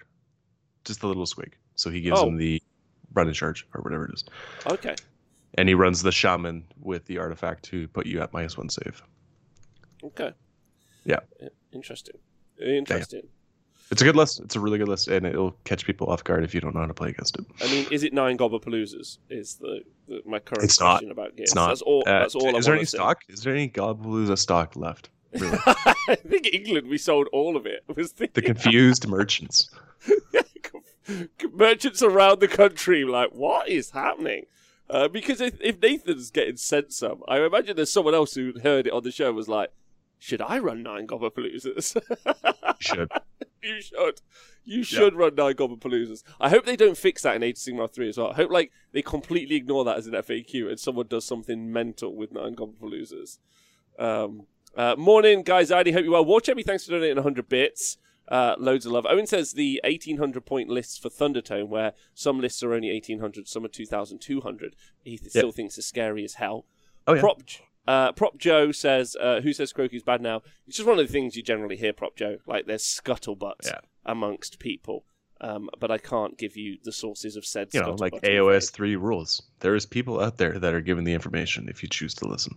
[0.84, 1.54] just the little Squig.
[1.76, 2.28] So he gives Oh.
[2.28, 2.62] him the
[3.14, 4.26] run in charge or whatever it is.
[4.66, 4.96] Okay.
[5.56, 9.02] And he runs the shaman with the artifact to put you at minus one save.
[10.04, 10.32] Okay.
[11.06, 11.20] Yeah.
[11.74, 12.16] Interesting.
[12.62, 13.24] Interesting.
[13.92, 14.40] It's a good list.
[14.42, 16.82] It's a really good list, and it'll catch people off guard if you don't know
[16.82, 17.46] how to play against it.
[17.62, 19.18] I mean, is it nine Gobbapaloozas?
[19.30, 21.00] Is the, the my current It's not.
[21.00, 21.50] question about games?
[21.50, 21.70] It's not.
[21.70, 22.04] That's all.
[22.06, 22.56] Uh, that's all.
[22.56, 22.98] I is there any say.
[22.98, 23.24] stock?
[23.30, 25.10] Is there any Gobbapalooza stock left?
[25.34, 25.58] Really?
[25.66, 27.84] I think England we sold all of it.
[27.96, 29.72] Was the, the confused merchants.
[31.54, 34.46] merchants around the country like what is happening?
[34.90, 38.88] Uh, because if, if Nathan's getting sent some, I imagine there's someone else who heard
[38.88, 39.72] it on the show and was like,
[40.18, 42.02] "Should I run nine Gobbapaloozas?"
[42.80, 43.12] Should
[43.62, 44.22] you should.
[44.66, 46.24] You should run nine Gobbapaloozas.
[46.40, 48.32] I hope they don't fix that in Age of Sigmar 3 as well.
[48.32, 52.16] I hope like they completely ignore that as an FAQ and someone does something mental
[52.16, 53.40] with nine Gobbapaloozas.
[53.98, 55.72] Um, uh, morning, guys.
[55.72, 56.24] I hope you well.
[56.26, 57.98] War Chebby, thanks for donating 100 bits.
[58.30, 59.08] Uh, loads of love.
[59.10, 63.66] Owen says the 1800 point lists for Thundertone, where some lists are only 1800, some
[63.66, 64.76] are 2200.
[65.04, 66.66] He th- still thinks it's scary as hell.
[67.08, 67.22] Oh, yeah.
[67.22, 67.42] Prop,
[67.88, 71.12] uh, Prop Joe says, uh, "Who says Croaky's bad now?" It's just one of the
[71.12, 72.38] things you generally hear, Prop Joe.
[72.46, 73.80] Like there's scuttlebutt Yeah.
[74.06, 75.06] amongst people,
[75.42, 77.70] um, but I can't give you the sources of said.
[77.74, 79.42] you know, like AOS three rules.
[79.62, 82.56] There is people out there that are given the information if you choose to listen.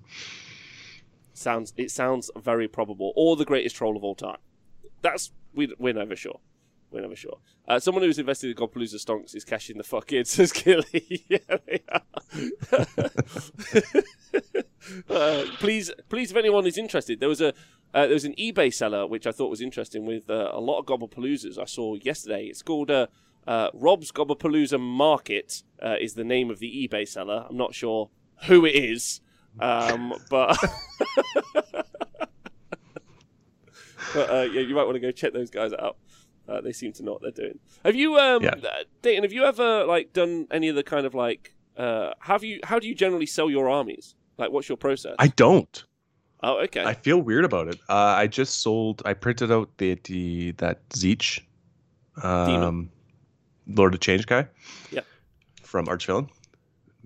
[1.33, 4.37] sounds it sounds very probable, or the greatest troll of all time.
[5.03, 6.41] That's we we're never sure.
[6.93, 7.39] We're never sure.
[7.67, 11.25] Uh, someone who's invested in Godpalooza stonks is cashing the fuck in, says Gilly.
[11.29, 12.03] yeah, they are.
[15.11, 17.55] uh, please, please, if anyone is interested, there was a
[17.95, 20.79] uh, there was an eBay seller which I thought was interesting with uh, a lot
[20.79, 22.47] of Gobbapaloozas I saw yesterday.
[22.47, 23.07] It's called uh,
[23.47, 25.63] uh, Rob's Gobbapalooza Market
[26.01, 27.47] is the name of the eBay seller.
[27.49, 28.11] I'm not sure
[28.45, 29.21] who it is,
[29.61, 30.59] um, but.
[34.15, 35.97] But uh, yeah, you might want to go check those guys out.
[36.49, 37.59] Uh, they seem to know what they're doing.
[37.85, 38.51] Have you, um, Yeah.
[38.63, 39.23] uh, Dayton?
[39.23, 41.55] Have you ever like done any of the kind of like?
[41.77, 42.61] Uh, have you?
[42.65, 44.15] How do you generally sell your armies?
[44.39, 45.15] Like, what's your process?
[45.19, 45.85] I don't.
[46.43, 46.85] oh, okay.
[46.85, 47.79] I feel weird about it.
[47.89, 49.03] Uh, I just sold.
[49.05, 51.41] I printed out the, the that Zeech,
[52.23, 52.91] um,
[53.69, 54.49] Lord of Change guy.
[54.91, 55.07] Yep.
[55.63, 56.29] From Archvillain.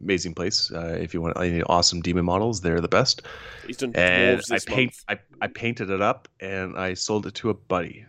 [0.03, 0.71] Amazing place.
[0.71, 3.23] Uh, if you want any awesome demon models, they're the best.
[3.67, 4.95] He's done And I paint.
[5.09, 5.21] month.
[5.41, 8.05] I, I painted it up and I sold it to a buddy,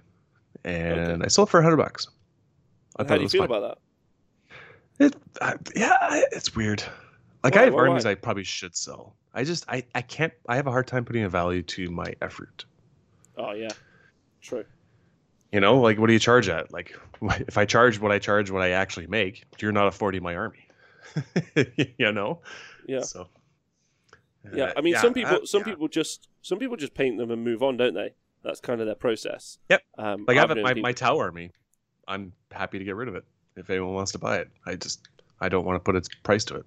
[0.66, 2.08] and I sold it for a hundred bucks.
[2.98, 3.78] I How thought do you was feel about
[5.00, 5.06] that?
[5.06, 5.96] It, I, yeah,
[6.32, 6.84] it's weird.
[7.44, 8.12] Like Why- I have why- armies why?
[8.12, 9.16] I probably should sell.
[9.34, 10.34] I just I, I can't.
[10.50, 12.66] I have a hard time putting a value to my effort.
[13.38, 13.70] Oh yeah,
[14.42, 14.66] true.
[15.54, 16.74] You know, like what do you charge at?
[16.74, 20.36] Like if I charge what I charge, what I actually make, you're not affording my
[20.36, 20.67] army.
[21.98, 22.42] you know.
[22.88, 23.02] Yeah.
[23.02, 23.28] So.
[24.54, 25.66] Yeah, uh, I mean, some uh, people, some yeah.
[25.66, 28.14] people just, some people just paint them and move on, don't they?
[28.44, 29.58] That's kind of their process.
[29.70, 29.82] Yep.
[29.98, 31.52] Um, Like I have my, people- my Tau army.
[32.08, 33.26] I'm happy to get rid of it
[33.58, 34.50] if anyone wants to buy it.
[34.66, 35.10] I just
[35.42, 36.66] I don't want to put its price to it.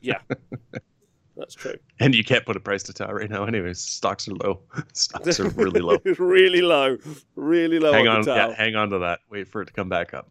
[0.00, 0.18] Yeah.
[1.36, 1.74] That's true.
[2.00, 3.80] And you can't put a price to Tau right now, anyways.
[3.80, 4.60] Stocks are low.
[4.94, 5.98] Stocks are really low.
[6.18, 6.96] really low.
[7.34, 7.92] Really low.
[7.92, 9.20] hang on, on, yeah, hang on to that.
[9.28, 10.30] Wait for it to come back up.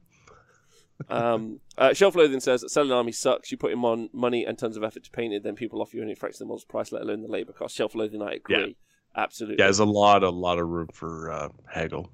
[1.09, 3.51] Um, uh, Shelf Loathing says selling army sucks.
[3.51, 5.95] You put in mon- money and tons of effort to paint it, then people offer
[5.95, 7.75] you only a fraction of the models price, let alone the labor cost.
[7.75, 8.57] Shelf Loathing, I agree.
[8.57, 9.21] Yeah.
[9.21, 9.55] Absolutely.
[9.59, 12.11] Yeah, there's a lot, a lot of room for uh, haggle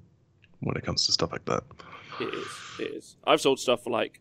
[0.60, 1.64] when it comes to stuff like that.
[2.20, 2.46] It is.
[2.78, 3.16] It is.
[3.24, 4.20] I've sold stuff for like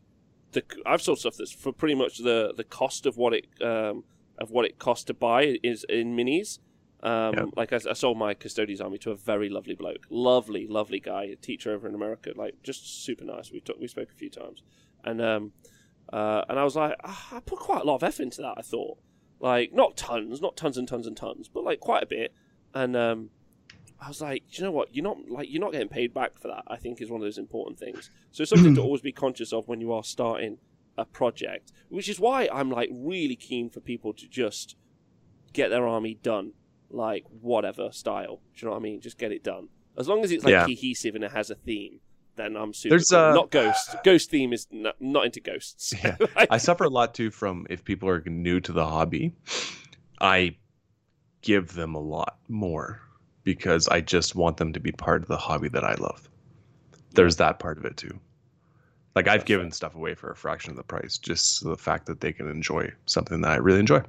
[0.53, 0.63] the.
[0.85, 4.03] I've sold stuff that's for pretty much the the cost of what it um
[4.39, 6.59] of what it costs to buy is in minis.
[7.03, 7.45] Um, Yeah.
[7.55, 11.23] like I, I sold my custodian's army to a very lovely bloke, lovely, lovely guy,
[11.23, 13.51] a teacher over in America, like just super nice.
[13.51, 14.61] We talked, we spoke a few times,
[15.03, 15.53] and um,
[16.13, 18.53] uh, and I was like, ah, I put quite a lot of effort into that.
[18.57, 18.99] I thought,
[19.39, 22.33] like not tons, not tons and tons and tons, but like quite a bit,
[22.75, 23.29] and um,
[23.99, 24.93] I was like, "Do you know what?
[24.93, 26.63] You're not like you're not getting paid back for that.
[26.67, 28.11] I think is one of those important things.
[28.31, 30.59] So it's something to always be conscious of when you are starting
[30.97, 34.75] a project, which is why I'm like really keen for people to just
[35.53, 36.53] get their army done,
[36.93, 38.37] like whatever style.
[38.55, 39.01] Do you know what I mean?
[39.01, 39.69] Just get it done.
[39.97, 40.65] As long as it's like Yeah.
[40.65, 41.99] cohesive and it has a theme,
[42.35, 42.93] then I'm super.
[42.93, 43.19] There's, cool.
[43.19, 43.95] uh, not ghost.
[44.03, 45.93] Ghost theme is not, not into ghosts.
[46.03, 46.17] Yeah.
[46.49, 49.33] I suffer a lot too from if people are new to the hobby,
[50.19, 50.55] I
[51.41, 53.01] give them a lot more
[53.43, 56.29] because I just want them to be part of the hobby that I love.
[57.13, 58.19] There's that part of it too.
[59.15, 61.75] Like I've That's given stuff away for a fraction of the price, just so the
[61.75, 64.01] fact that they can enjoy something that I really enjoy.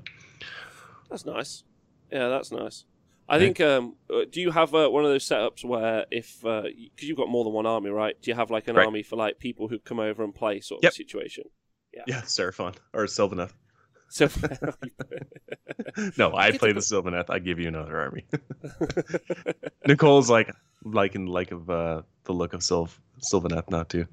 [1.10, 1.64] That's nice.
[2.12, 2.84] Yeah, that's nice.
[3.28, 3.44] I Yeah.
[3.44, 3.60] think.
[3.60, 7.28] Um, uh, do you have uh, one of those setups where if because you've got
[7.28, 8.14] more than one army, right?
[8.20, 8.84] Do you have like an Right.
[8.84, 10.92] army for like people who come over and play sort of Yep.
[10.92, 11.44] situation?
[12.06, 13.52] Yeah, Seraphon or Sylvaneth.
[14.08, 14.26] So
[16.18, 17.30] No, I play the Sylvaneth.
[17.30, 18.24] I give you another army.
[19.86, 20.50] Nicole's like
[20.84, 22.90] liking like of uh, the look of Sylv
[23.20, 24.06] Sylvaneth not to.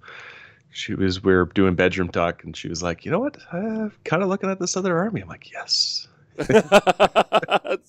[0.72, 3.38] She was we are doing bedroom talk and she was like, you know what?
[3.52, 5.22] I'm kind of looking at this other army.
[5.22, 6.08] I'm like, yes.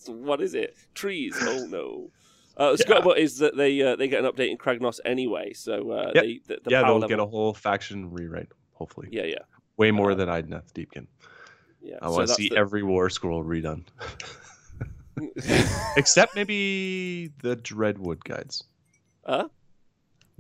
[0.08, 0.76] What is it?
[0.94, 1.36] Trees?
[1.40, 2.10] Oh no.
[2.56, 5.90] Uh, the scuttlebutt is that they uh, they get an update in Kragnos anyway, so
[5.92, 6.24] uh, Yep.
[6.24, 7.08] they the, the yeah, they'll level.
[7.08, 8.48] get a whole faction rewrite.
[8.74, 9.38] Hopefully, Yeah, yeah,
[9.76, 11.06] way more uh, than Idoneth Deepkin.
[11.82, 11.96] yeah.
[12.02, 13.84] I So want to see the- every war scroll redone,
[15.96, 18.64] except maybe the Dreadwood guides,
[19.26, 19.48] Huh?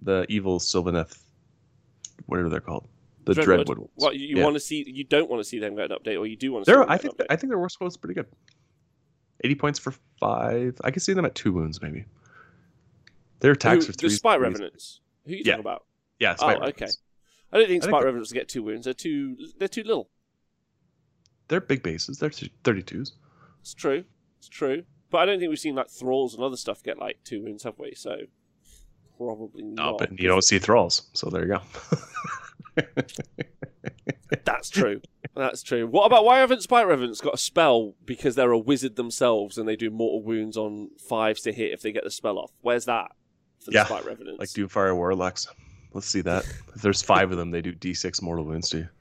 [0.02, 1.18] the evil Sylvaneth,
[2.26, 2.88] whatever they're called,
[3.34, 3.66] the Dreadwood.
[3.66, 3.78] Dreadwood.
[3.78, 3.90] ones.
[3.96, 4.44] What you, Yeah.
[4.44, 4.84] want to see?
[4.86, 6.84] You don't want to see them get an update, or you do want to them
[6.88, 7.26] I think update?
[7.30, 8.26] I think their scroll is pretty good.
[9.44, 10.78] Eighty points for five.
[10.84, 12.04] I can see them at two wounds maybe.
[13.40, 14.08] Their attacks Who- are three.
[14.10, 14.40] The threes.
[14.40, 15.00] Revenants.
[15.26, 15.52] Who are you Yeah.
[15.52, 15.86] talking about?
[16.18, 16.86] Yeah, Oh, Spite okay.
[17.52, 18.84] I don't think I think Revenants get two wounds.
[18.84, 19.36] They're too.
[19.58, 20.10] They're too little.
[21.48, 22.18] They're big bases.
[22.18, 23.14] They're thirty twos.
[23.60, 24.04] It's true.
[24.38, 24.84] It's true.
[25.10, 27.64] But I don't think we've seen like thralls and other stuff get like two wounds,
[27.64, 27.94] have we?
[27.94, 28.16] So
[29.16, 29.98] probably No, not.
[29.98, 31.60] but you don't see thralls, so there you go.
[34.44, 35.00] That's true.
[35.34, 35.86] That's true.
[35.86, 39.68] What about why haven't Spite Revenants got a spell because they're a wizard themselves and
[39.68, 42.52] they do mortal wounds on fives to hit if they get the spell off?
[42.60, 43.12] Where's that
[43.60, 44.38] for the Yeah, Spite Revenants?
[44.38, 45.46] like Doomfire Warlocks.
[45.92, 46.44] Let's see that.
[46.74, 48.88] If there's five of them, they do D6 mortal wounds to you.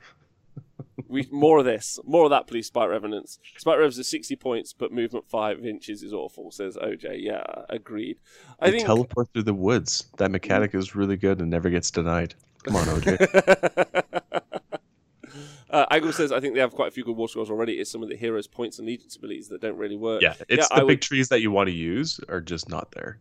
[1.07, 2.67] We more of this, more of that, please.
[2.67, 3.39] Spite Revenants.
[3.57, 6.51] Spite Revs are sixty points, but movement five inches is awful.
[6.51, 7.24] Says OJ.
[7.24, 8.20] Yeah, agreed.
[8.59, 10.07] I They think teleport through the woods.
[10.17, 10.78] That mechanic mm.
[10.78, 12.36] is really good and never gets denied.
[12.64, 14.14] Come on, OJ.
[15.70, 17.74] uh, Aggle says I think they have quite a few good war scrolls already.
[17.74, 20.22] It's some of the heroes' points and allegiance abilities that don't really work.
[20.22, 22.91] yeah, it's I the big would- trees that you want to use are just not
[22.91, 23.20] there.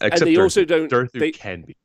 [0.00, 0.42] and they Durthu.
[0.42, 0.90] also don't.
[0.90, 1.76] Durthu They, can be.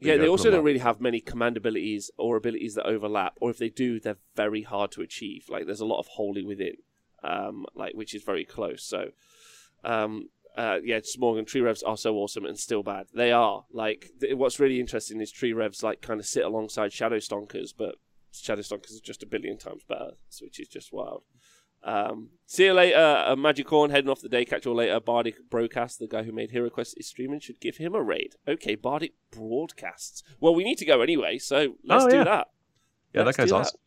[0.00, 3.34] yeah, they also don't really have many command abilities or abilities that overlap.
[3.40, 5.46] Or if they do, they're very hard to achieve.
[5.48, 6.74] Like there's a lot of wholly within,
[7.24, 8.82] um, like which is very close.
[8.84, 9.10] So,
[9.84, 13.06] um, uh, yeah, Smorgan tree revs are so awesome and still bad.
[13.14, 16.92] They are like th- what's really interesting is tree revs like kind of sit alongside
[16.92, 17.96] shadow stonkers, but
[18.32, 21.22] shadow stonkers are just a billion times better, which is just wild.
[21.84, 22.96] Um, see you later,
[23.26, 24.44] uh, Magic Horn heading off the day.
[24.44, 25.00] Catch you all later.
[25.00, 27.40] Bardic Broadcast, the guy who made Hero Quest, is streaming.
[27.40, 28.34] Should give him a raid.
[28.46, 30.22] Okay, Bardic Broadcasts.
[30.40, 32.48] Well, we need to go anyway, so let's Oh, do that.
[33.12, 33.80] Yeah, Let's that guy's awesome.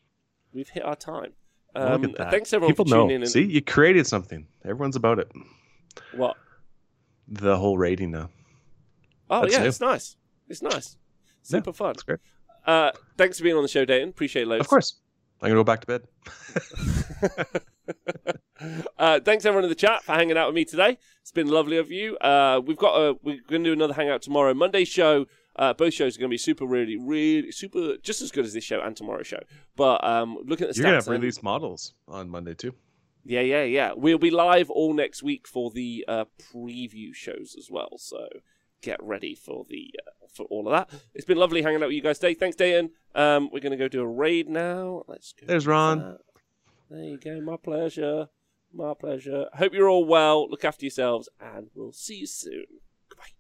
[0.54, 1.34] We've hit our time.
[1.74, 2.32] Um, Look at that.
[2.32, 3.10] Thanks everyone People for know.
[3.10, 3.22] in.
[3.22, 4.48] And, See, you created something.
[4.66, 5.32] Everyone's about it.
[6.14, 6.36] What?
[7.28, 8.30] The whole rating now.
[9.30, 9.68] Oh That's yeah, new.
[9.68, 10.16] it's nice.
[10.48, 10.98] It's nice.
[11.42, 11.90] Super fun.
[11.90, 12.20] That's great.
[12.66, 14.10] Uh, thanks for being on the show, Dayton.
[14.10, 14.62] Appreciate it loads.
[14.62, 15.00] Of course.
[15.42, 16.08] I'm gonna go back to bed.
[18.98, 20.98] uh, thanks everyone in the chat for hanging out with me today.
[21.22, 22.18] It's been lovely of you.
[22.18, 24.54] Uh, we've got a we're going to do another hangout tomorrow.
[24.54, 25.26] Monday's show.
[25.58, 28.54] Uh, both shows are going to be super, really, really super, just as good as
[28.54, 29.40] this show and tomorrow's show.
[29.78, 32.74] But um, looking at the You're gonna have and- release models on Monday too.
[33.26, 33.92] Yeah, yeah, yeah.
[33.96, 37.98] We'll be live all next week for the uh, preview shows as well.
[37.98, 38.28] So
[38.82, 41.00] get ready for the uh, for all of that.
[41.14, 42.36] It's been lovely hanging out with you guys today.
[42.36, 42.92] Thanks, Dayton.
[43.16, 45.04] Um, we're going to go do a raid now.
[45.08, 45.48] Let's go.
[45.48, 46.00] There's Ron.
[46.00, 46.18] that.
[46.90, 47.42] There you go.
[47.42, 48.28] My pleasure.
[48.72, 49.46] My pleasure.
[49.54, 50.48] Hope you're all well.
[50.50, 52.66] Look after yourselves, and we'll see you soon.
[53.10, 53.32] Goodbye.